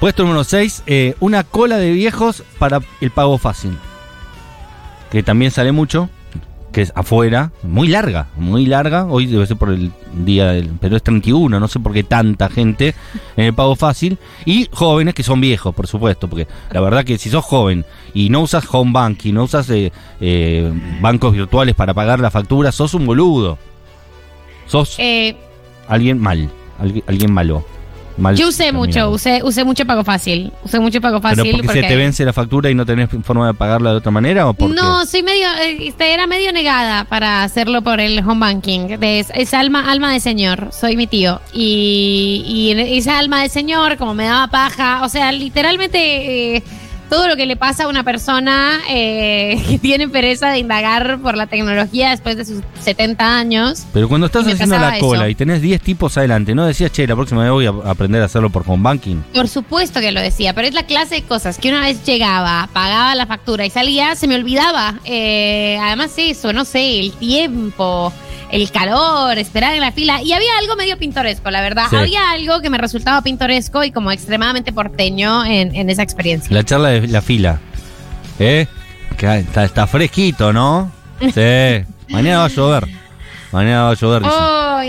Puesto 0.00 0.22
número 0.22 0.44
6, 0.44 0.84
una 1.20 1.44
cola 1.44 1.76
de 1.76 1.92
viejos 1.92 2.42
para 2.58 2.80
el 3.02 3.10
pago 3.10 3.36
fácil. 3.36 3.76
Que 5.10 5.22
también 5.22 5.50
sale 5.50 5.72
mucho, 5.72 6.08
que 6.72 6.80
es 6.80 6.90
afuera, 6.94 7.52
muy 7.62 7.88
larga, 7.88 8.28
muy 8.38 8.64
larga. 8.64 9.04
Hoy 9.04 9.26
debe 9.26 9.46
ser 9.46 9.58
por 9.58 9.68
el 9.68 9.92
día 10.14 10.52
del. 10.52 10.70
Pero 10.80 10.96
es 10.96 11.02
31, 11.02 11.60
no 11.60 11.68
sé 11.68 11.78
por 11.78 11.92
qué 11.92 12.02
tanta 12.02 12.48
gente 12.48 12.94
en 13.36 13.44
el 13.44 13.52
pago 13.52 13.76
fácil. 13.76 14.16
Y 14.46 14.70
jóvenes 14.72 15.12
que 15.12 15.22
son 15.22 15.42
viejos, 15.42 15.74
por 15.74 15.86
supuesto, 15.86 16.28
porque 16.28 16.48
la 16.70 16.80
verdad 16.80 17.04
que 17.04 17.18
si 17.18 17.28
sos 17.28 17.44
joven 17.44 17.84
y 18.14 18.30
no 18.30 18.40
usas 18.40 18.64
home 18.72 18.92
banking, 18.92 19.34
no 19.34 19.44
usas 19.44 19.68
eh, 19.68 19.92
eh, 20.22 20.72
bancos 21.02 21.34
virtuales 21.34 21.74
para 21.74 21.92
pagar 21.92 22.20
la 22.20 22.30
factura, 22.30 22.72
sos 22.72 22.94
un 22.94 23.04
boludo. 23.04 23.58
Sos 24.64 24.98
Eh, 24.98 25.36
alguien 25.88 26.18
mal, 26.18 26.50
alguien, 26.78 27.04
alguien 27.06 27.32
malo. 27.32 27.64
Mal 28.18 28.34
yo 28.34 28.48
usé 28.48 28.72
mucho, 28.72 29.10
usé, 29.10 29.42
usé 29.44 29.62
mucho 29.62 29.84
pago 29.84 30.02
fácil. 30.02 30.50
Usé 30.64 30.80
mucho 30.80 31.02
pago 31.02 31.20
¿Pero 31.20 31.36
fácil. 31.36 31.52
porque, 31.62 31.68
se 31.82 31.86
te 31.86 31.96
vence 31.96 32.24
la 32.24 32.32
factura 32.32 32.70
y 32.70 32.74
no 32.74 32.86
tenés 32.86 33.10
forma 33.22 33.46
de 33.48 33.52
pagarla 33.52 33.90
de 33.90 33.96
otra 33.96 34.10
manera 34.10 34.48
o 34.48 34.54
porque 34.54 34.74
No, 34.74 35.04
soy 35.04 35.22
medio, 35.22 35.46
eh, 35.60 35.88
este, 35.88 36.14
era 36.14 36.26
medio 36.26 36.50
negada 36.50 37.04
para 37.04 37.42
hacerlo 37.42 37.82
por 37.82 38.00
el 38.00 38.18
home 38.20 38.40
banking. 38.40 38.98
De- 38.98 39.18
es, 39.18 39.30
es 39.34 39.52
alma, 39.52 39.90
alma 39.90 40.14
de 40.14 40.20
señor, 40.20 40.68
soy 40.72 40.96
mi 40.96 41.06
tío. 41.06 41.42
Y, 41.52 42.42
y 42.46 42.70
en 42.70 42.78
esa 42.80 43.18
alma 43.18 43.42
de 43.42 43.50
señor, 43.50 43.98
como 43.98 44.14
me 44.14 44.24
daba 44.24 44.46
paja, 44.48 45.04
o 45.04 45.10
sea, 45.10 45.30
literalmente 45.30 46.56
eh, 46.56 46.62
todo 47.08 47.28
lo 47.28 47.36
que 47.36 47.46
le 47.46 47.56
pasa 47.56 47.84
a 47.84 47.88
una 47.88 48.04
persona 48.04 48.80
eh, 48.88 49.62
que 49.68 49.78
tiene 49.78 50.08
pereza 50.08 50.50
de 50.50 50.58
indagar 50.58 51.18
por 51.20 51.36
la 51.36 51.46
tecnología 51.46 52.10
después 52.10 52.36
de 52.36 52.44
sus 52.44 52.62
70 52.80 53.38
años. 53.38 53.86
Pero 53.92 54.08
cuando 54.08 54.26
estás 54.26 54.46
haciendo 54.46 54.78
la 54.78 54.98
cola 54.98 55.22
eso. 55.22 55.30
y 55.30 55.34
tenés 55.34 55.62
10 55.62 55.80
tipos 55.80 56.16
adelante, 56.18 56.54
no 56.54 56.66
decías, 56.66 56.92
che, 56.92 57.06
la 57.06 57.16
próxima 57.16 57.42
vez 57.42 57.50
voy 57.50 57.66
a 57.66 57.90
aprender 57.90 58.22
a 58.22 58.26
hacerlo 58.26 58.50
por 58.50 58.64
home 58.66 58.82
banking. 58.82 59.16
Por 59.34 59.48
supuesto 59.48 60.00
que 60.00 60.12
lo 60.12 60.20
decía, 60.20 60.54
pero 60.54 60.66
es 60.66 60.74
la 60.74 60.84
clase 60.84 61.16
de 61.16 61.22
cosas 61.22 61.58
que 61.58 61.68
una 61.68 61.80
vez 61.80 62.04
llegaba, 62.04 62.68
pagaba 62.72 63.14
la 63.14 63.26
factura 63.26 63.64
y 63.64 63.70
salía, 63.70 64.14
se 64.14 64.26
me 64.26 64.34
olvidaba. 64.34 65.00
Eh, 65.04 65.78
además 65.80 66.12
eso, 66.16 66.52
no 66.52 66.64
sé, 66.64 67.00
el 67.00 67.12
tiempo, 67.12 68.12
el 68.50 68.70
calor, 68.70 69.38
esperar 69.38 69.74
en 69.74 69.80
la 69.80 69.92
fila. 69.92 70.22
Y 70.22 70.32
había 70.32 70.56
algo 70.58 70.76
medio 70.76 70.96
pintoresco, 70.98 71.50
la 71.50 71.60
verdad. 71.60 71.86
Sí. 71.90 71.96
Había 71.96 72.30
algo 72.30 72.60
que 72.60 72.70
me 72.70 72.78
resultaba 72.78 73.22
pintoresco 73.22 73.84
y 73.84 73.90
como 73.90 74.10
extremadamente 74.12 74.72
porteño 74.72 75.44
en, 75.44 75.74
en 75.74 75.90
esa 75.90 76.02
experiencia. 76.02 76.54
La 76.54 76.64
charla 76.64 76.88
de 76.88 76.95
la 77.08 77.22
fila. 77.22 77.60
¿Eh? 78.38 78.66
Que 79.16 79.38
está, 79.38 79.64
está 79.64 79.86
fresquito, 79.86 80.52
¿no? 80.52 80.90
Sí. 81.20 81.84
Mañana 82.08 82.38
va 82.38 82.44
a 82.44 82.48
llover. 82.48 82.86
Mañana 83.52 83.84
va 83.84 83.90
a 83.90 83.94
llover. 83.94 84.22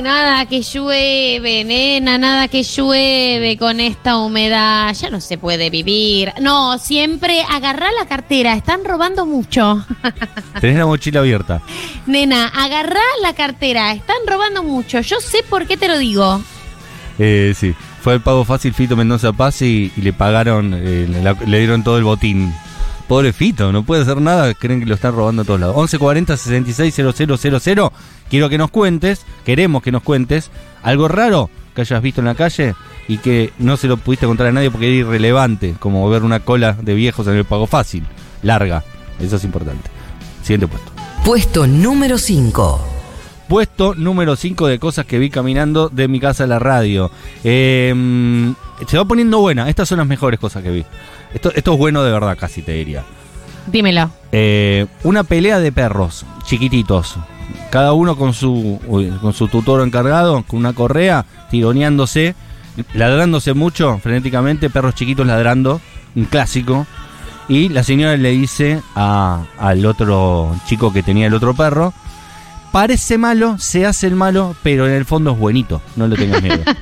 nada 0.03 0.45
que 0.45 0.61
llueve, 0.61 1.63
nena, 1.63 2.17
nada 2.17 2.47
que 2.47 2.63
llueve 2.63 3.57
con 3.57 3.79
esta 3.79 4.17
humedad. 4.17 4.93
Ya 4.93 5.09
no 5.09 5.21
se 5.21 5.37
puede 5.37 5.69
vivir. 5.69 6.33
No, 6.41 6.77
siempre 6.77 7.43
agarrá 7.49 7.87
la 7.97 8.07
cartera, 8.07 8.53
están 8.53 8.83
robando 8.83 9.25
mucho. 9.25 9.85
Tenés 10.59 10.77
la 10.77 10.85
mochila 10.85 11.19
abierta. 11.19 11.61
Nena, 12.07 12.47
agarrá 12.47 13.01
la 13.21 13.33
cartera, 13.33 13.93
están 13.93 14.17
robando 14.27 14.63
mucho. 14.63 14.99
Yo 15.01 15.21
sé 15.21 15.43
por 15.49 15.65
qué 15.67 15.77
te 15.77 15.87
lo 15.87 15.97
digo. 15.97 16.41
Eh, 17.19 17.53
sí. 17.55 17.73
Fue 18.07 18.13
el 18.13 18.21
pago 18.21 18.45
fácil 18.45 18.73
Fito 18.73 18.95
Mendoza 18.95 19.33
Paz 19.33 19.61
y, 19.63 19.91
le 19.97 20.13
pagaron, 20.13 20.73
eh, 20.73 21.35
le 21.45 21.59
dieron 21.59 21.83
todo 21.83 21.97
el 21.97 22.05
botín. 22.05 22.53
Pobre 23.05 23.33
Fito, 23.33 23.73
no 23.73 23.83
puede 23.83 24.03
hacer 24.03 24.21
nada, 24.21 24.53
creen 24.53 24.79
que 24.79 24.85
lo 24.85 24.95
están 24.95 25.13
robando 25.13 25.41
a 25.41 25.45
todos 25.45 25.59
lados. 25.59 25.75
1140 25.75 26.37
660000. 26.37 27.91
Quiero 28.29 28.47
que 28.47 28.57
nos 28.57 28.71
cuentes, 28.71 29.25
queremos 29.43 29.83
que 29.83 29.91
nos 29.91 30.03
cuentes 30.03 30.51
algo 30.83 31.09
raro 31.09 31.49
que 31.75 31.81
hayas 31.81 32.01
visto 32.01 32.21
en 32.21 32.27
la 32.27 32.35
calle 32.35 32.75
y 33.09 33.17
que 33.17 33.51
no 33.59 33.75
se 33.75 33.89
lo 33.89 33.97
pudiste 33.97 34.25
contar 34.25 34.47
a 34.47 34.51
nadie 34.53 34.71
porque 34.71 34.87
era 34.87 34.95
irrelevante, 34.95 35.75
como 35.77 36.09
ver 36.09 36.23
una 36.23 36.39
cola 36.39 36.77
de 36.81 36.93
viejos 36.93 37.27
en 37.27 37.35
el 37.35 37.43
pago 37.43 37.67
fácil, 37.67 38.05
larga. 38.41 38.85
Eso 39.19 39.35
es 39.35 39.43
importante. 39.43 39.89
Siguiente 40.43 40.67
puesto. 40.69 40.93
Puesto 41.25 41.67
número 41.67 42.17
5. 42.17 42.96
Puesto 43.47 43.95
número 43.95 44.35
5 44.35 44.67
de 44.67 44.77
cosas 44.79 45.05
que 45.05 45.19
vi 45.19 45.29
caminando 45.29 45.89
de 45.89 46.07
mi 46.07 46.19
casa 46.19 46.43
a 46.43 46.47
la 46.47 46.59
radio. 46.59 47.09
Eh, 47.43 48.53
se 48.87 48.97
va 48.97 49.05
poniendo 49.05 49.39
buena. 49.39 49.69
Estas 49.69 49.87
son 49.87 49.99
las 49.99 50.07
mejores 50.07 50.39
cosas 50.39 50.63
que 50.63 50.69
vi. 50.71 50.85
Esto, 51.33 51.51
esto 51.55 51.73
es 51.73 51.77
bueno 51.79 52.03
de 52.03 52.11
verdad, 52.11 52.37
casi 52.37 52.61
te 52.61 52.73
diría. 52.73 53.03
Dímelo. 53.67 54.09
Eh, 54.31 54.85
una 55.03 55.23
pelea 55.23 55.59
de 55.59 55.71
perros, 55.71 56.25
chiquititos. 56.45 57.15
Cada 57.69 57.93
uno 57.93 58.17
con 58.17 58.33
su, 58.33 58.79
uy, 58.87 59.09
con 59.21 59.33
su 59.33 59.47
tutor 59.47 59.81
encargado, 59.81 60.43
con 60.47 60.59
una 60.59 60.73
correa, 60.73 61.25
tironeándose, 61.49 62.35
ladrándose 62.93 63.53
mucho, 63.53 63.97
frenéticamente, 63.99 64.69
perros 64.69 64.95
chiquitos 64.95 65.25
ladrando, 65.25 65.79
un 66.15 66.25
clásico. 66.25 66.85
Y 67.49 67.69
la 67.69 67.83
señora 67.83 68.17
le 68.17 68.31
dice 68.31 68.81
a- 68.95 69.43
al 69.57 69.85
otro 69.85 70.53
chico 70.67 70.91
que 70.91 71.03
tenía 71.03 71.27
el 71.27 71.33
otro 71.33 71.53
perro, 71.53 71.93
parece 72.71 73.17
malo, 73.17 73.57
se 73.57 73.85
hace 73.85 74.07
el 74.07 74.15
malo, 74.15 74.55
pero 74.63 74.87
en 74.87 74.93
el 74.93 75.05
fondo 75.05 75.31
es 75.31 75.37
buenito, 75.37 75.81
no 75.95 76.07
le 76.07 76.15
tengas 76.15 76.41
miedo. 76.41 76.63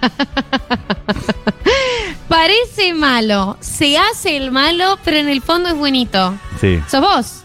Parece 2.28 2.94
malo, 2.94 3.56
se 3.60 3.98
hace 3.98 4.36
el 4.36 4.52
malo, 4.52 4.98
pero 5.06 5.18
en 5.18 5.30
el 5.30 5.42
fondo 5.42 5.70
es 5.70 5.76
buenito. 5.76 6.34
Sí. 6.60 6.82
¿Sos 6.88 7.02
vos? 7.02 7.44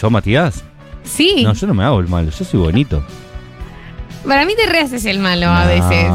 ¿Yo, 0.00 0.10
Matías? 0.10 0.64
Sí. 1.04 1.42
No, 1.44 1.52
yo 1.52 1.66
no 1.66 1.74
me 1.74 1.84
hago 1.84 2.00
el 2.00 2.08
malo, 2.08 2.30
yo 2.30 2.44
soy 2.44 2.60
bonito. 2.60 3.04
Para 4.26 4.44
mí 4.44 4.54
te 4.56 4.66
rehaces 4.66 5.04
el 5.04 5.18
malo 5.18 5.48
a 5.48 5.66
veces. 5.66 6.10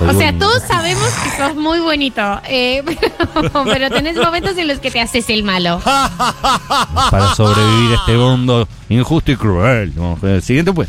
O 0.00 0.12
sea, 0.18 0.36
todos 0.36 0.62
sabemos 0.62 1.08
que 1.22 1.30
sos 1.36 1.54
muy 1.54 1.78
bonito, 1.78 2.40
eh, 2.48 2.82
pero, 3.34 3.64
pero 3.64 3.90
tenés 3.90 4.16
momentos 4.16 4.56
en 4.58 4.68
los 4.68 4.80
que 4.80 4.90
te 4.90 5.00
haces 5.00 5.28
el 5.30 5.44
malo. 5.44 5.80
para 5.84 7.34
sobrevivir 7.34 7.92
a 7.92 8.00
este 8.00 8.16
mundo 8.16 8.66
injusto 8.88 9.32
y 9.32 9.36
cruel. 9.36 9.92
El 10.22 10.42
siguiente 10.42 10.72
pues. 10.72 10.88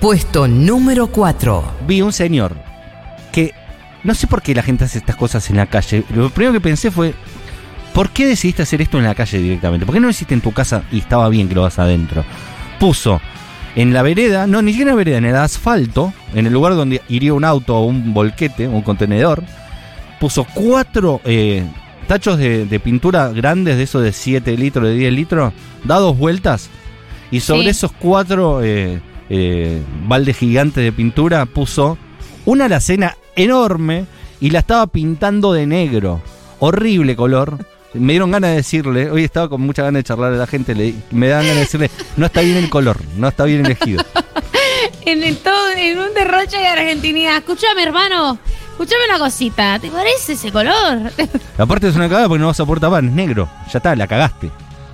Puesto 0.00 0.48
número 0.48 1.08
4. 1.08 1.72
Vi 1.86 2.00
un 2.00 2.12
señor 2.12 2.56
que 3.32 3.54
no 4.02 4.14
sé 4.14 4.26
por 4.26 4.42
qué 4.42 4.54
la 4.54 4.62
gente 4.62 4.84
hace 4.84 4.98
estas 4.98 5.16
cosas 5.16 5.48
en 5.50 5.56
la 5.56 5.66
calle. 5.66 6.04
Lo 6.14 6.30
primero 6.30 6.54
que 6.54 6.60
pensé 6.60 6.90
fue, 6.90 7.14
¿por 7.92 8.10
qué 8.10 8.26
decidiste 8.26 8.62
hacer 8.62 8.80
esto 8.80 8.98
en 8.98 9.04
la 9.04 9.14
calle 9.14 9.38
directamente? 9.38 9.84
¿Por 9.84 9.94
qué 9.94 10.00
no 10.00 10.06
lo 10.06 10.12
hiciste 10.12 10.34
en 10.34 10.40
tu 10.40 10.52
casa 10.52 10.84
y 10.90 10.98
estaba 10.98 11.28
bien 11.28 11.48
que 11.48 11.54
lo 11.54 11.62
hagas 11.62 11.78
adentro? 11.78 12.24
Puso 12.78 13.20
en 13.76 13.92
la 13.92 14.02
vereda, 14.02 14.46
no, 14.46 14.62
ni 14.62 14.72
siquiera 14.72 14.90
en 14.90 14.96
la 14.96 14.98
vereda, 14.98 15.18
en 15.18 15.24
el 15.26 15.36
asfalto, 15.36 16.12
en 16.34 16.46
el 16.46 16.52
lugar 16.52 16.74
donde 16.74 17.02
iría 17.08 17.34
un 17.34 17.44
auto 17.44 17.76
o 17.76 17.84
un 17.86 18.12
volquete, 18.12 18.66
un 18.68 18.82
contenedor, 18.82 19.42
puso 20.18 20.44
cuatro 20.54 21.20
eh, 21.24 21.64
tachos 22.06 22.38
de, 22.38 22.66
de 22.66 22.80
pintura 22.80 23.28
grandes, 23.30 23.76
de 23.76 23.84
esos 23.84 24.02
de 24.02 24.12
7 24.12 24.56
litros, 24.56 24.84
de 24.86 24.94
10 24.94 25.12
litros, 25.12 25.52
dados 25.84 26.18
vueltas, 26.18 26.68
y 27.30 27.40
sobre 27.40 27.64
Sí. 27.64 27.68
esos 27.68 27.92
cuatro 27.92 28.62
eh, 28.62 29.00
eh, 29.28 29.80
baldes 30.06 30.36
gigantes 30.36 30.82
de 30.82 30.90
pintura 30.92 31.46
puso 31.46 31.96
una 32.44 32.64
alacena 32.64 33.16
enorme 33.36 34.06
y 34.40 34.50
la 34.50 34.58
estaba 34.60 34.88
pintando 34.88 35.52
de 35.52 35.66
negro. 35.66 36.20
Horrible 36.58 37.14
color. 37.14 37.64
Me 37.94 38.12
dieron 38.12 38.30
ganas 38.30 38.50
de 38.50 38.56
decirle, 38.56 39.10
hoy 39.10 39.24
estaba 39.24 39.48
con 39.48 39.60
mucha 39.62 39.82
ganas 39.82 40.00
de 40.00 40.04
charlar 40.04 40.32
a 40.32 40.36
la 40.36 40.46
gente, 40.46 40.74
le, 40.74 40.94
me 41.10 41.26
dan 41.26 41.42
ganas 41.42 41.56
de 41.56 41.60
decirle, 41.60 41.90
no 42.16 42.26
está 42.26 42.40
bien 42.40 42.56
el 42.56 42.70
color, 42.70 42.98
no 43.16 43.28
está 43.28 43.44
bien 43.44 43.64
elegido. 43.64 44.04
En, 45.04 45.22
el 45.22 45.36
todo, 45.38 45.72
en 45.76 45.98
un 45.98 46.14
derroche 46.14 46.56
de 46.56 46.66
argentinidad. 46.66 47.38
Escúchame, 47.38 47.82
hermano. 47.82 48.38
Escúchame 48.70 49.04
una 49.08 49.18
cosita. 49.18 49.78
¿Te 49.78 49.90
parece 49.90 50.34
ese 50.34 50.52
color? 50.52 51.10
Aparte 51.58 51.88
es 51.88 51.96
una 51.96 52.08
cagada 52.08 52.28
porque 52.28 52.40
no 52.40 52.46
vas 52.46 52.60
a 52.60 52.66
poder 52.66 52.80
tapar, 52.80 53.04
es 53.04 53.10
negro. 53.10 53.48
Ya 53.72 53.78
está, 53.78 53.96
la 53.96 54.06
cagaste. 54.06 54.50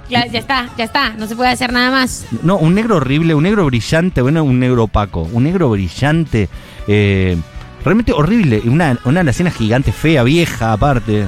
ya, 0.09 0.27
ya 0.27 0.39
está, 0.39 0.71
ya 0.77 0.85
está. 0.85 1.11
No 1.11 1.27
se 1.27 1.37
puede 1.37 1.51
hacer 1.51 1.73
nada 1.73 1.91
más. 1.91 2.25
No, 2.43 2.57
un 2.57 2.75
negro 2.75 2.97
horrible, 2.97 3.35
un 3.35 3.43
negro 3.43 3.67
brillante, 3.67 4.23
bueno, 4.23 4.43
un 4.43 4.59
negro 4.59 4.85
opaco, 4.85 5.29
un 5.33 5.45
negro 5.45 5.71
brillante, 5.71 6.49
eh, 6.89 7.37
realmente 7.85 8.13
horrible, 8.13 8.63
una, 8.65 8.99
una 9.05 9.33
gigante, 9.33 9.93
fea, 9.93 10.23
vieja 10.23 10.73
aparte, 10.73 11.27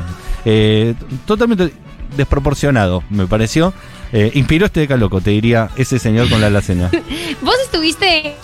eh, 0.51 0.95
totalmente 1.27 1.73
desproporcionado, 2.17 3.03
me 3.11 3.27
pareció. 3.27 3.73
Eh, 4.13 4.31
inspiró 4.35 4.65
este 4.67 4.81
decaloco, 4.81 5.21
te 5.21 5.31
diría, 5.31 5.69
ese 5.77 5.99
señor 5.99 6.31
con 6.31 6.41
la 6.41 6.47
alacena. 6.47 6.91
Vos 7.43 7.55
estuviste 7.65 8.35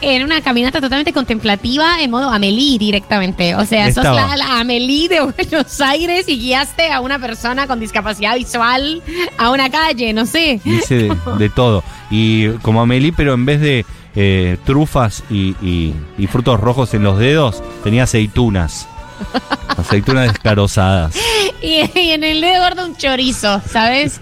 en 0.00 0.24
una 0.24 0.40
caminata 0.40 0.80
totalmente 0.80 1.12
contemplativa 1.12 2.02
en 2.02 2.10
modo 2.10 2.28
Amelie 2.28 2.76
directamente. 2.78 3.54
O 3.54 3.64
sea, 3.64 3.86
sos 3.92 3.98
Estaba. 3.98 4.26
la, 4.30 4.36
la 4.36 4.58
Amelie 4.60 5.08
de 5.08 5.20
Buenos 5.20 5.80
Aires 5.80 6.28
y 6.28 6.40
guiaste 6.40 6.90
a 6.90 7.00
una 7.00 7.20
persona 7.20 7.68
con 7.68 7.78
discapacidad 7.78 8.34
visual 8.34 9.00
a 9.38 9.50
una 9.50 9.70
calle, 9.70 10.12
no 10.12 10.26
sé. 10.26 10.60
Dice 10.64 10.96
de, 11.04 11.16
de 11.38 11.48
todo. 11.48 11.84
Y 12.10 12.48
como 12.62 12.80
Amelie, 12.82 13.12
pero 13.12 13.34
en 13.34 13.46
vez 13.46 13.60
de 13.60 13.86
eh, 14.16 14.56
trufas 14.66 15.22
y, 15.30 15.54
y- 15.62 15.94
y 16.18 16.26
frutos 16.26 16.58
rojos 16.58 16.92
en 16.94 17.04
los 17.04 17.18
dedos, 17.20 17.62
tenía 17.84 18.02
aceitunas. 18.02 18.88
Aceitunas 19.76 20.28
descarozadas. 20.32 21.16
Y, 21.62 21.80
y 21.98 22.10
en 22.10 22.24
el 22.24 22.40
dedo 22.40 22.62
gordo 22.62 22.86
un 22.86 22.96
chorizo, 22.96 23.60
¿sabes? 23.68 24.20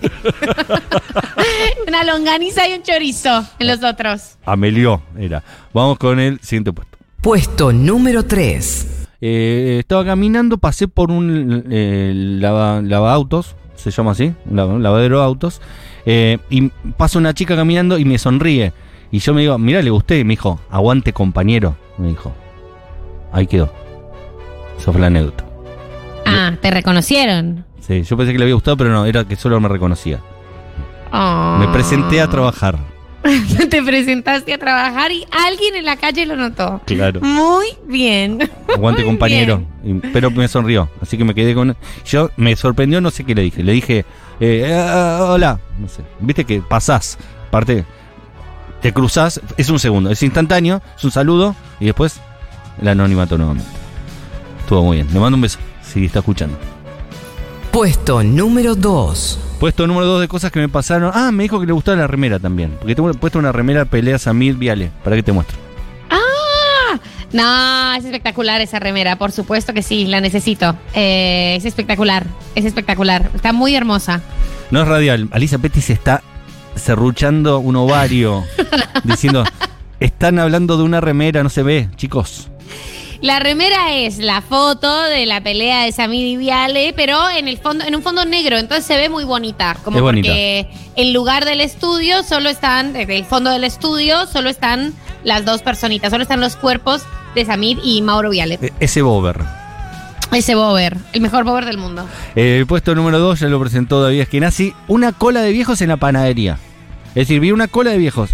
una 1.89 2.05
longaniza 2.05 2.69
y 2.69 2.75
un 2.75 2.83
chorizo 2.83 3.45
en 3.59 3.67
los 3.67 3.83
otros. 3.83 4.37
Amelió 4.45 5.03
era. 5.19 5.43
Vamos 5.73 5.99
con 5.99 6.19
el 6.21 6.41
siguiente 6.41 6.73
puesto. 6.73 6.99
Puesto 7.21 7.73
número 7.73 8.25
3. 8.25 9.07
Eh, 9.21 9.77
estaba 9.81 10.05
caminando, 10.05 10.57
pasé 10.59 10.89
por 10.89 11.11
un 11.11 11.65
eh, 11.71 12.13
lava, 12.15 13.13
autos, 13.13 13.55
se 13.77 13.91
llama 13.91 14.13
así, 14.13 14.33
un 14.47 14.57
lava- 14.57 14.73
un 14.75 14.83
lavadero 14.83 15.19
de 15.19 15.25
autos, 15.25 15.61
eh, 16.07 16.39
y 16.49 16.69
pasa 16.97 17.19
una 17.19 17.35
chica 17.35 17.55
caminando 17.57 17.99
y 17.99 18.05
me 18.07 18.17
sonríe. 18.19 18.73
Y 19.13 19.19
yo 19.19 19.35
me 19.35 19.43
digo, 19.43 19.59
mira, 19.59 19.83
le 19.83 19.91
gusté, 19.91 20.21
y 20.21 20.25
me 20.25 20.33
dijo, 20.33 20.61
aguante 20.71 21.13
compañero, 21.13 21.77
me 21.99 22.09
dijo. 22.09 22.33
Ahí 23.33 23.47
quedó. 23.47 23.71
Esa 24.81 24.93
fue 24.93 25.01
la 25.01 25.09
anécdota. 25.09 25.45
Ah, 26.25 26.53
te 26.61 26.71
reconocieron. 26.71 27.67
Sí, 27.81 28.03
yo 28.03 28.17
pensé 28.17 28.33
que 28.33 28.39
le 28.39 28.45
había 28.45 28.55
gustado, 28.55 28.79
pero 28.79 28.91
no, 28.91 29.05
era 29.05 29.25
que 29.25 29.37
solo 29.37 29.61
me 29.61 29.69
reconocía. 29.69 30.21
Oh. 31.13 31.57
Me 31.59 31.69
presenté 31.69 32.21
a 32.23 32.29
trabajar. 32.29 32.79
te 33.71 33.83
presentaste 33.83 34.55
a 34.55 34.59
trabajar 34.59 35.13
y 35.13 35.27
alguien 35.31 35.77
en 35.77 35.85
la 35.85 35.97
calle 35.97 36.25
lo 36.25 36.37
notó. 36.37 36.81
Claro. 36.87 37.21
Muy 37.21 37.67
bien. 37.87 38.51
Aguante 38.75 39.03
Muy 39.03 39.11
compañero. 39.11 39.63
Pero 40.15 40.31
me 40.31 40.49
sonrió. 40.49 40.89
Así 41.03 41.19
que 41.19 41.25
me 41.25 41.35
quedé 41.35 41.55
con. 41.55 41.77
Yo 42.07 42.31
me 42.37 42.57
sorprendió, 42.57 43.03
no 43.03 43.11
sé 43.11 43.25
qué 43.25 43.35
le 43.35 43.43
dije. 43.43 43.63
Le 43.63 43.73
dije, 43.73 44.07
eh, 44.41 44.73
ah, 44.73 45.27
hola. 45.29 45.59
No 45.79 45.89
sé. 45.89 46.03
Viste 46.21 46.47
que 46.47 46.63
pasás. 46.63 47.19
Aparte, 47.49 47.85
te 48.81 48.95
cruzás. 48.95 49.43
Es 49.59 49.69
un 49.69 49.79
segundo. 49.79 50.11
Es 50.11 50.23
instantáneo. 50.23 50.81
Es 50.97 51.05
un 51.05 51.11
saludo. 51.11 51.55
Y 51.81 51.87
después 51.87 52.19
el 52.81 52.89
anonimato 52.89 53.37
nuevamente. 53.37 53.80
Estuvo 54.71 54.85
muy 54.85 54.99
bien. 54.99 55.09
Le 55.13 55.19
mando 55.19 55.35
un 55.35 55.41
beso. 55.41 55.59
Si 55.83 56.05
está 56.05 56.21
escuchando. 56.21 56.57
Puesto 57.73 58.23
número 58.23 58.77
2. 58.77 59.39
Puesto 59.59 59.85
número 59.89 60.07
dos 60.07 60.21
de 60.21 60.29
cosas 60.29 60.53
que 60.53 60.61
me 60.61 60.69
pasaron. 60.69 61.11
Ah, 61.13 61.33
me 61.33 61.43
dijo 61.43 61.59
que 61.59 61.67
le 61.67 61.73
gustaba 61.73 61.97
la 61.97 62.07
remera 62.07 62.39
también. 62.39 62.77
Porque 62.79 62.95
tengo 62.95 63.13
puesto 63.15 63.41
una 63.41 63.51
remera 63.51 63.85
pelea 63.85 64.17
Samir 64.17 64.55
Viale. 64.55 64.93
¿Para 65.03 65.17
qué 65.17 65.25
te 65.25 65.33
muestro? 65.33 65.59
¡Ah! 66.09 67.01
No, 67.33 67.95
es 67.99 68.05
espectacular 68.05 68.61
esa 68.61 68.79
remera, 68.79 69.17
por 69.17 69.33
supuesto 69.33 69.75
que 69.75 69.83
sí, 69.83 70.05
la 70.05 70.21
necesito. 70.21 70.77
Eh, 70.95 71.57
es 71.57 71.65
espectacular, 71.65 72.25
es 72.55 72.65
espectacular. 72.65 73.29
Está 73.35 73.53
muy 73.53 73.75
hermosa. 73.75 74.21
No 74.71 74.83
es 74.83 74.87
radial. 74.87 75.29
Alicia 75.33 75.59
Petty 75.59 75.81
se 75.81 75.95
está 75.95 76.23
serruchando 76.77 77.59
un 77.59 77.75
ovario. 77.75 78.45
diciendo, 79.03 79.43
están 79.99 80.39
hablando 80.39 80.77
de 80.77 80.85
una 80.85 81.01
remera, 81.01 81.43
no 81.43 81.49
se 81.49 81.65
ve, 81.65 81.89
chicos. 81.97 82.51
La 83.23 83.39
remera 83.39 83.93
es 83.95 84.17
la 84.19 84.41
foto 84.41 85.03
de 85.03 85.27
la 85.27 85.43
pelea 85.43 85.85
de 85.85 85.93
Samir 85.93 86.27
y 86.27 86.37
Viale, 86.39 86.95
pero 86.97 87.29
en 87.29 87.49
el 87.49 87.59
fondo, 87.59 87.85
en 87.85 87.95
un 87.95 88.03
fondo 88.03 88.25
negro, 88.25 88.57
entonces 88.57 88.87
se 88.87 88.97
ve 88.97 89.11
muy 89.11 89.25
bonita. 89.25 89.77
Como 89.85 89.99
Es 89.99 90.03
bonita. 90.03 90.29
porque 90.29 90.67
en 90.97 91.13
lugar 91.13 91.45
del 91.45 91.61
estudio 91.61 92.23
solo 92.23 92.49
están, 92.49 92.95
desde 92.95 93.19
el 93.19 93.27
fondo 93.27 93.51
del 93.51 93.65
estudio, 93.65 94.27
solo 94.27 94.49
están 94.49 94.95
las 95.23 95.45
dos 95.45 95.61
personitas, 95.61 96.11
solo 96.11 96.23
están 96.23 96.41
los 96.41 96.57
cuerpos 96.57 97.03
de 97.35 97.45
Samir 97.45 97.79
y 97.85 98.01
Mauro 98.01 98.31
Viale. 98.31 98.59
E- 98.63 98.73
Ese 98.81 99.03
bober. 99.03 99.39
Ese 100.33 100.55
bober, 100.55 100.97
el 101.13 101.21
mejor 101.21 101.45
bober 101.45 101.67
del 101.67 101.77
mundo. 101.77 102.07
Eh, 102.37 102.57
El 102.59 102.67
puesto 102.67 102.95
número 102.95 103.19
2 103.19 103.41
ya 103.41 103.49
lo 103.49 103.61
presentó 103.61 104.01
David 104.03 104.21
Eskenazi. 104.23 104.73
Una 104.89 105.13
cola 105.13 105.43
de 105.43 105.53
viejos 105.53 105.83
en 105.83 105.89
la 105.89 105.99
panadería. 105.99 106.59
Es 107.09 107.15
decir, 107.27 107.41
vi 107.41 107.51
una 107.53 107.69
cola 107.69 107.91
de 107.91 107.99
viejos 107.99 108.31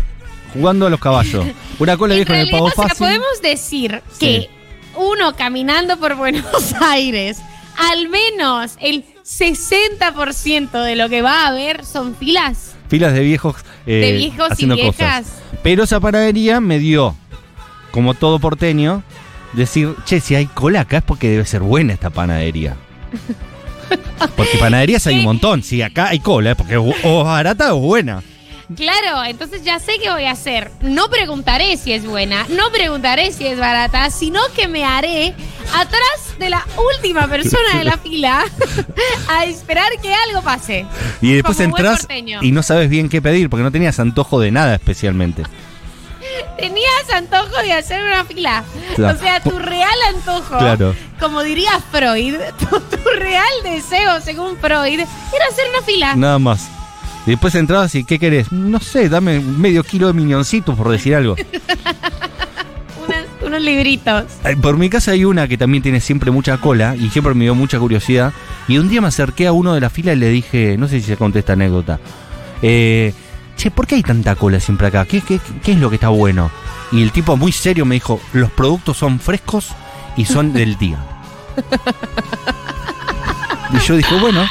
jugando 0.52 0.86
a 0.86 0.90
los 0.90 1.00
caballos. 1.00 1.44
Una 1.80 1.96
cola 1.96 2.14
de 2.14 2.20
viejos 2.20 2.34
en 2.34 2.40
el 2.40 2.48
realidad, 2.48 2.58
pago 2.58 2.66
o 2.66 2.70
sea, 2.70 2.84
fácil. 2.88 2.98
podemos 3.06 3.42
decir 3.42 4.02
Sí. 4.12 4.18
que 4.20 4.50
uno 4.96 5.34
caminando 5.36 5.96
por 5.98 6.14
Buenos 6.16 6.74
Aires, 6.80 7.38
al 7.78 8.08
menos 8.08 8.72
el 8.80 9.04
60% 9.24 10.82
de 10.82 10.96
lo 10.96 11.08
que 11.08 11.22
va 11.22 11.44
a 11.44 11.48
haber 11.48 11.84
son 11.84 12.14
filas. 12.14 12.74
Filas 12.88 13.12
de 13.14 13.20
viejos, 13.20 13.56
eh, 13.86 13.94
De 13.96 14.12
viejos 14.12 14.50
y 14.58 14.66
viejas. 14.66 14.94
cosas. 15.26 15.42
Pero 15.62 15.84
esa 15.84 15.98
panadería 16.00 16.60
me 16.60 16.78
dio, 16.78 17.16
como 17.90 18.14
todo 18.14 18.38
porteño, 18.38 19.02
decir, 19.52 19.94
che, 20.04 20.20
si 20.20 20.34
hay 20.34 20.46
cola 20.46 20.82
acá 20.82 20.98
es 20.98 21.02
porque 21.02 21.28
debe 21.28 21.44
ser 21.46 21.62
buena 21.62 21.92
esta 21.92 22.10
panadería. 22.10 22.76
Porque 24.36 24.58
panaderías 24.58 25.06
hay 25.06 25.18
un 25.18 25.24
montón. 25.24 25.62
Si 25.62 25.80
acá 25.80 26.08
hay 26.08 26.18
cola 26.18 26.50
es 26.50 26.56
porque 26.56 26.76
o 26.76 27.22
barata 27.22 27.72
o 27.72 27.78
buena. 27.78 28.20
Claro, 28.74 29.22
entonces 29.24 29.62
ya 29.62 29.78
sé 29.78 29.92
qué 30.02 30.10
voy 30.10 30.24
a 30.24 30.32
hacer. 30.32 30.72
No 30.80 31.08
preguntaré 31.08 31.76
si 31.76 31.92
es 31.92 32.04
buena, 32.04 32.46
no 32.48 32.70
preguntaré 32.72 33.32
si 33.32 33.46
es 33.46 33.58
barata, 33.58 34.10
sino 34.10 34.40
que 34.56 34.66
me 34.66 34.84
haré 34.84 35.34
atrás 35.72 36.36
de 36.38 36.50
la 36.50 36.66
última 36.96 37.28
persona 37.28 37.78
de 37.78 37.84
la 37.84 37.96
fila 38.02 38.44
a 39.28 39.44
esperar 39.44 39.88
que 40.02 40.12
algo 40.12 40.42
pase. 40.42 40.84
Y 41.20 41.34
después 41.34 41.56
Como 41.58 41.76
entras 41.76 42.06
y 42.42 42.50
no 42.50 42.62
sabes 42.64 42.88
bien 42.90 43.08
qué 43.08 43.22
pedir 43.22 43.48
porque 43.48 43.62
no 43.62 43.70
tenías 43.70 44.00
antojo 44.00 44.40
de 44.40 44.50
nada 44.50 44.74
especialmente. 44.74 45.44
Tenías 46.58 47.10
antojo 47.14 47.62
de 47.62 47.72
hacer 47.72 48.02
una 48.02 48.24
fila. 48.24 48.64
Claro. 48.96 49.16
O 49.16 49.20
sea, 49.20 49.40
tu 49.40 49.58
real 49.58 49.94
antojo, 50.14 50.58
Claro. 50.58 50.94
como 51.20 51.42
diría 51.42 51.70
Freud, 51.92 52.34
tu, 52.58 52.80
tu 52.80 53.08
real 53.16 53.44
deseo, 53.62 54.20
según 54.20 54.56
Freud, 54.58 54.98
era 55.00 55.46
hacer 55.50 55.66
una 55.70 55.82
fila. 55.82 56.16
Nada 56.16 56.38
más. 56.38 56.68
Y 57.26 57.30
después 57.30 57.54
entrabas 57.56 57.94
y 57.96 58.04
¿qué 58.04 58.18
querés? 58.18 58.52
No 58.52 58.78
sé, 58.78 59.08
dame 59.08 59.40
medio 59.40 59.82
kilo 59.82 60.06
de 60.06 60.12
miñoncitos 60.12 60.76
por 60.76 60.88
decir 60.88 61.14
algo. 61.14 61.34
Unos 63.44 63.60
libritos. 63.60 64.24
Por 64.60 64.76
mi 64.76 64.88
casa 64.88 65.12
hay 65.12 65.24
una 65.24 65.46
que 65.46 65.56
también 65.56 65.82
tiene 65.82 66.00
siempre 66.00 66.30
mucha 66.30 66.58
cola 66.58 66.96
y 66.96 67.10
siempre 67.10 67.34
me 67.34 67.44
dio 67.44 67.54
mucha 67.54 67.78
curiosidad. 67.78 68.32
Y 68.66 68.78
un 68.78 68.88
día 68.88 69.00
me 69.00 69.08
acerqué 69.08 69.46
a 69.46 69.52
uno 69.52 69.74
de 69.74 69.80
la 69.80 69.90
fila 69.90 70.12
y 70.12 70.16
le 70.16 70.28
dije, 70.28 70.76
no 70.78 70.88
sé 70.88 71.00
si 71.00 71.06
se 71.06 71.16
conté 71.16 71.40
esta 71.40 71.52
anécdota. 71.52 72.00
Eh, 72.62 73.12
che, 73.56 73.70
¿por 73.70 73.86
qué 73.86 73.96
hay 73.96 74.02
tanta 74.02 74.34
cola 74.34 74.58
siempre 74.58 74.88
acá? 74.88 75.04
¿Qué, 75.04 75.20
qué, 75.20 75.38
qué 75.62 75.72
es 75.72 75.78
lo 75.78 75.90
que 75.90 75.96
está 75.96 76.08
bueno? 76.08 76.50
Y 76.90 77.02
el 77.02 77.12
tipo 77.12 77.36
muy 77.36 77.52
serio 77.52 77.84
me 77.84 77.96
dijo, 77.96 78.20
los 78.32 78.50
productos 78.50 78.96
son 78.96 79.20
frescos 79.20 79.68
y 80.16 80.24
son 80.24 80.52
del 80.52 80.76
día. 80.78 80.98
y 83.72 83.78
yo 83.78 83.96
dije, 83.96 84.14
bueno, 84.20 84.44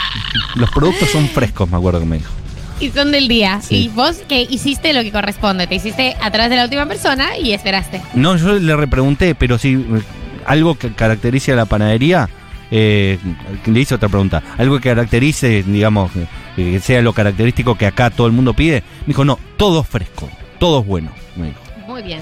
los 0.56 0.70
productos 0.72 1.10
son 1.10 1.28
frescos, 1.28 1.70
me 1.70 1.78
acuerdo 1.78 2.00
que 2.00 2.06
me 2.06 2.18
dijo. 2.18 2.32
Y 2.80 2.92
son 2.92 3.12
del 3.12 3.28
día. 3.28 3.62
Sí. 3.62 3.86
Y 3.86 3.88
vos 3.90 4.18
que 4.28 4.42
hiciste 4.42 4.94
lo 4.94 5.02
que 5.02 5.12
corresponde. 5.12 5.68
Te 5.68 5.76
hiciste 5.76 6.16
atrás 6.22 6.50
de 6.50 6.58
la 6.58 6.64
última 6.64 6.86
persona 6.86 7.38
y 7.38 7.54
esperaste. 7.54 8.02
No, 8.14 8.36
yo 8.36 8.54
le 8.54 8.76
repregunté, 8.76 9.36
pero 9.36 9.58
si 9.58 9.74
eh, 9.74 10.02
algo 10.46 10.76
que 10.76 10.92
caracterice 10.94 11.54
a 11.54 11.56
la 11.56 11.66
panadería, 11.66 12.30
eh, 12.72 13.18
le 13.66 13.80
hice 13.80 13.96
otra 13.96 14.10
pregunta, 14.10 14.44
algo 14.58 14.78
que 14.78 14.90
caracterice, 14.90 15.64
digamos, 15.64 16.12
eh, 16.16 16.28
que 16.56 16.80
sea 16.80 17.02
lo 17.02 17.14
característico 17.14 17.78
que 17.78 17.86
acá 17.86 18.10
todo 18.10 18.28
el 18.28 18.34
mundo 18.34 18.54
pide, 18.54 18.84
me 19.02 19.08
dijo, 19.08 19.24
no, 19.26 19.40
todo 19.58 19.82
es 19.82 19.88
fresco, 19.88 20.30
todo 20.60 20.82
es 20.82 20.86
bueno, 20.88 21.12
me 21.36 21.48
dijo. 21.48 21.60
Muy 21.88 22.02
bien. 22.02 22.22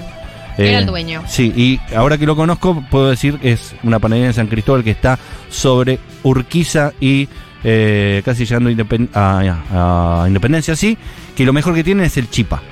Era 0.56 0.78
el 0.78 0.86
dueño. 0.86 1.22
Sí, 1.26 1.52
y 1.56 1.80
ahora 1.96 2.16
que 2.16 2.26
lo 2.26 2.36
conozco, 2.36 2.84
puedo 2.88 3.10
decir 3.10 3.38
que 3.38 3.52
es 3.52 3.74
una 3.82 3.98
panadería 3.98 4.28
en 4.28 4.34
San 4.34 4.46
Cristóbal 4.46 4.84
que 4.84 4.92
está 4.92 5.18
sobre 5.50 5.98
Urquiza 6.22 6.92
y 7.00 7.28
eh, 7.64 8.22
casi 8.24 8.44
llegando 8.44 8.68
a, 8.68 8.72
Independ- 8.72 9.08
a- 9.14 10.22
a 10.22 10.28
Independencia, 10.28 10.76
sí, 10.76 10.96
que 11.34 11.44
lo 11.44 11.52
mejor 11.52 11.74
que 11.74 11.82
tienen 11.82 12.04
es 12.06 12.16
el 12.16 12.30
chipa. 12.30 12.62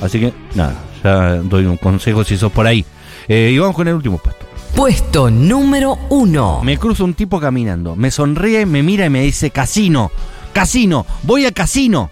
Así 0.00 0.18
que, 0.20 0.32
nada, 0.54 0.74
ya 1.02 1.36
doy 1.36 1.64
un 1.64 1.76
consejo 1.76 2.24
si 2.24 2.36
sos 2.36 2.50
por 2.52 2.66
ahí. 2.66 2.84
Eh, 3.28 3.52
y 3.54 3.58
vamos 3.58 3.76
con 3.76 3.86
el 3.88 3.94
último 3.94 4.18
puesto. 4.18 4.46
Puesto 4.74 5.30
número 5.30 5.98
1. 6.08 6.60
Me 6.64 6.76
cruza 6.78 7.04
un 7.04 7.14
tipo 7.14 7.38
caminando, 7.38 7.94
me 7.94 8.10
sonríe, 8.10 8.66
me 8.66 8.82
mira 8.82 9.06
y 9.06 9.10
me 9.10 9.22
dice, 9.22 9.50
casino, 9.50 10.10
casino, 10.52 11.06
voy 11.22 11.46
a 11.46 11.52
casino. 11.52 12.10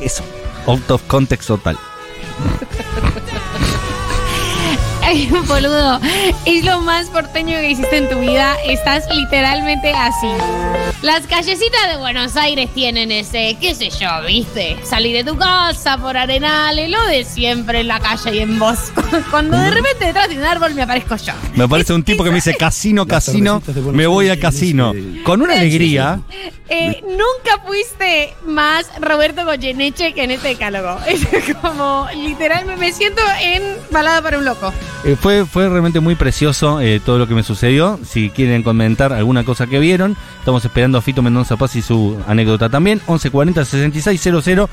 Eso, 0.00 0.22
out 0.66 0.90
of 0.90 1.02
context 1.06 1.48
total. 1.48 1.78
Ay, 5.06 5.28
boludo, 5.46 6.00
es 6.44 6.64
lo 6.64 6.80
más 6.80 7.06
porteño 7.10 7.56
que 7.58 7.70
hiciste 7.70 7.96
en 7.98 8.08
tu 8.08 8.18
vida. 8.18 8.56
Estás 8.66 9.04
literalmente 9.14 9.92
así. 9.92 10.26
Las 11.02 11.26
callecitas 11.28 11.88
de 11.88 11.96
Buenos 11.98 12.36
Aires 12.36 12.68
tienen 12.74 13.12
ese, 13.12 13.56
qué 13.60 13.74
sé 13.76 13.90
yo, 13.90 14.08
¿viste? 14.26 14.76
Salir 14.82 15.14
de 15.14 15.30
tu 15.30 15.38
casa 15.38 15.96
por 15.98 16.16
arenales, 16.16 16.90
lo 16.90 17.04
de 17.06 17.22
siempre 17.24 17.80
en 17.80 17.88
la 17.88 18.00
calle 18.00 18.34
y 18.34 18.38
en 18.40 18.58
vos. 18.58 18.78
Cuando 19.30 19.56
de 19.56 19.70
repente 19.70 20.06
detrás 20.06 20.28
de 20.28 20.38
un 20.38 20.42
árbol 20.44 20.74
me 20.74 20.82
aparezco 20.82 21.14
yo. 21.16 21.34
Me 21.54 21.64
aparece 21.64 21.92
un 21.92 22.02
tipo 22.02 22.24
que 22.24 22.30
me 22.30 22.36
dice 22.36 22.56
casino, 22.56 23.06
casino, 23.06 23.62
me 23.92 24.06
voy 24.08 24.30
a 24.30 24.40
casino. 24.40 24.92
eh, 24.92 25.22
Con 25.22 25.40
una 25.42 25.54
alegría. 25.54 26.20
Eh, 26.68 27.00
nunca 27.02 27.62
fuiste 27.64 28.34
más 28.44 28.90
Roberto 29.00 29.44
Goyeneche 29.44 30.12
que 30.12 30.24
en 30.24 30.32
este 30.32 30.48
decálogo. 30.48 30.98
Es 31.06 31.54
como, 31.60 32.08
literalmente, 32.14 32.76
me 32.80 32.92
siento 32.92 33.22
en 33.40 33.62
Balada 33.90 34.20
para 34.22 34.38
un 34.38 34.44
Loco. 34.44 34.72
Eh, 35.04 35.16
fue, 35.20 35.44
fue 35.46 35.68
realmente 35.68 36.00
muy 36.00 36.16
precioso 36.16 36.80
eh, 36.80 37.00
todo 37.04 37.18
lo 37.18 37.28
que 37.28 37.34
me 37.34 37.42
sucedió. 37.42 38.00
Si 38.04 38.30
quieren 38.30 38.62
comentar 38.62 39.12
alguna 39.12 39.44
cosa 39.44 39.66
que 39.66 39.78
vieron, 39.78 40.16
estamos 40.40 40.64
esperando 40.64 40.98
a 40.98 41.02
Fito 41.02 41.22
Mendoza 41.22 41.56
Paz 41.56 41.76
y 41.76 41.82
su 41.82 42.20
anécdota 42.26 42.68
también. 42.68 42.98
1140 43.06 43.64
66 43.64 44.20
00 44.42 44.68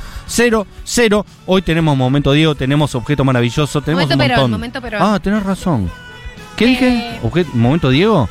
00. 0.86 1.26
Hoy 1.46 1.62
tenemos 1.62 1.96
Momento 1.96 2.32
Diego, 2.32 2.56
tenemos 2.56 2.96
Objeto 2.96 3.24
Maravilloso, 3.24 3.82
tenemos 3.82 4.06
Momento 4.06 4.24
un 4.24 4.30
Perón. 4.30 4.52
Momento 4.52 4.82
Perón. 4.82 5.02
Ah, 5.04 5.20
tenés 5.20 5.44
razón. 5.44 5.92
¿Qué 6.58 6.66
dije? 6.66 7.20
¿Momento 7.54 7.90
Diego? 7.90 8.28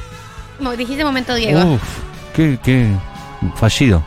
Dijiste 0.76 1.04
momento 1.04 1.34
Diego. 1.34 1.74
Uf, 1.74 1.82
qué, 2.34 2.58
qué 2.62 2.88
fallido. 3.56 4.02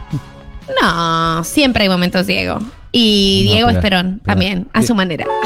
No, 0.82 1.44
siempre 1.44 1.84
hay 1.84 1.90
momentos 1.90 2.28
Diego. 2.28 2.60
Y 2.92 3.44
No, 3.48 3.54
Diego 3.54 3.70
Esperón 3.70 4.22
también, 4.24 4.68
a 4.74 4.82
su 4.82 4.96
manera. 4.96 5.26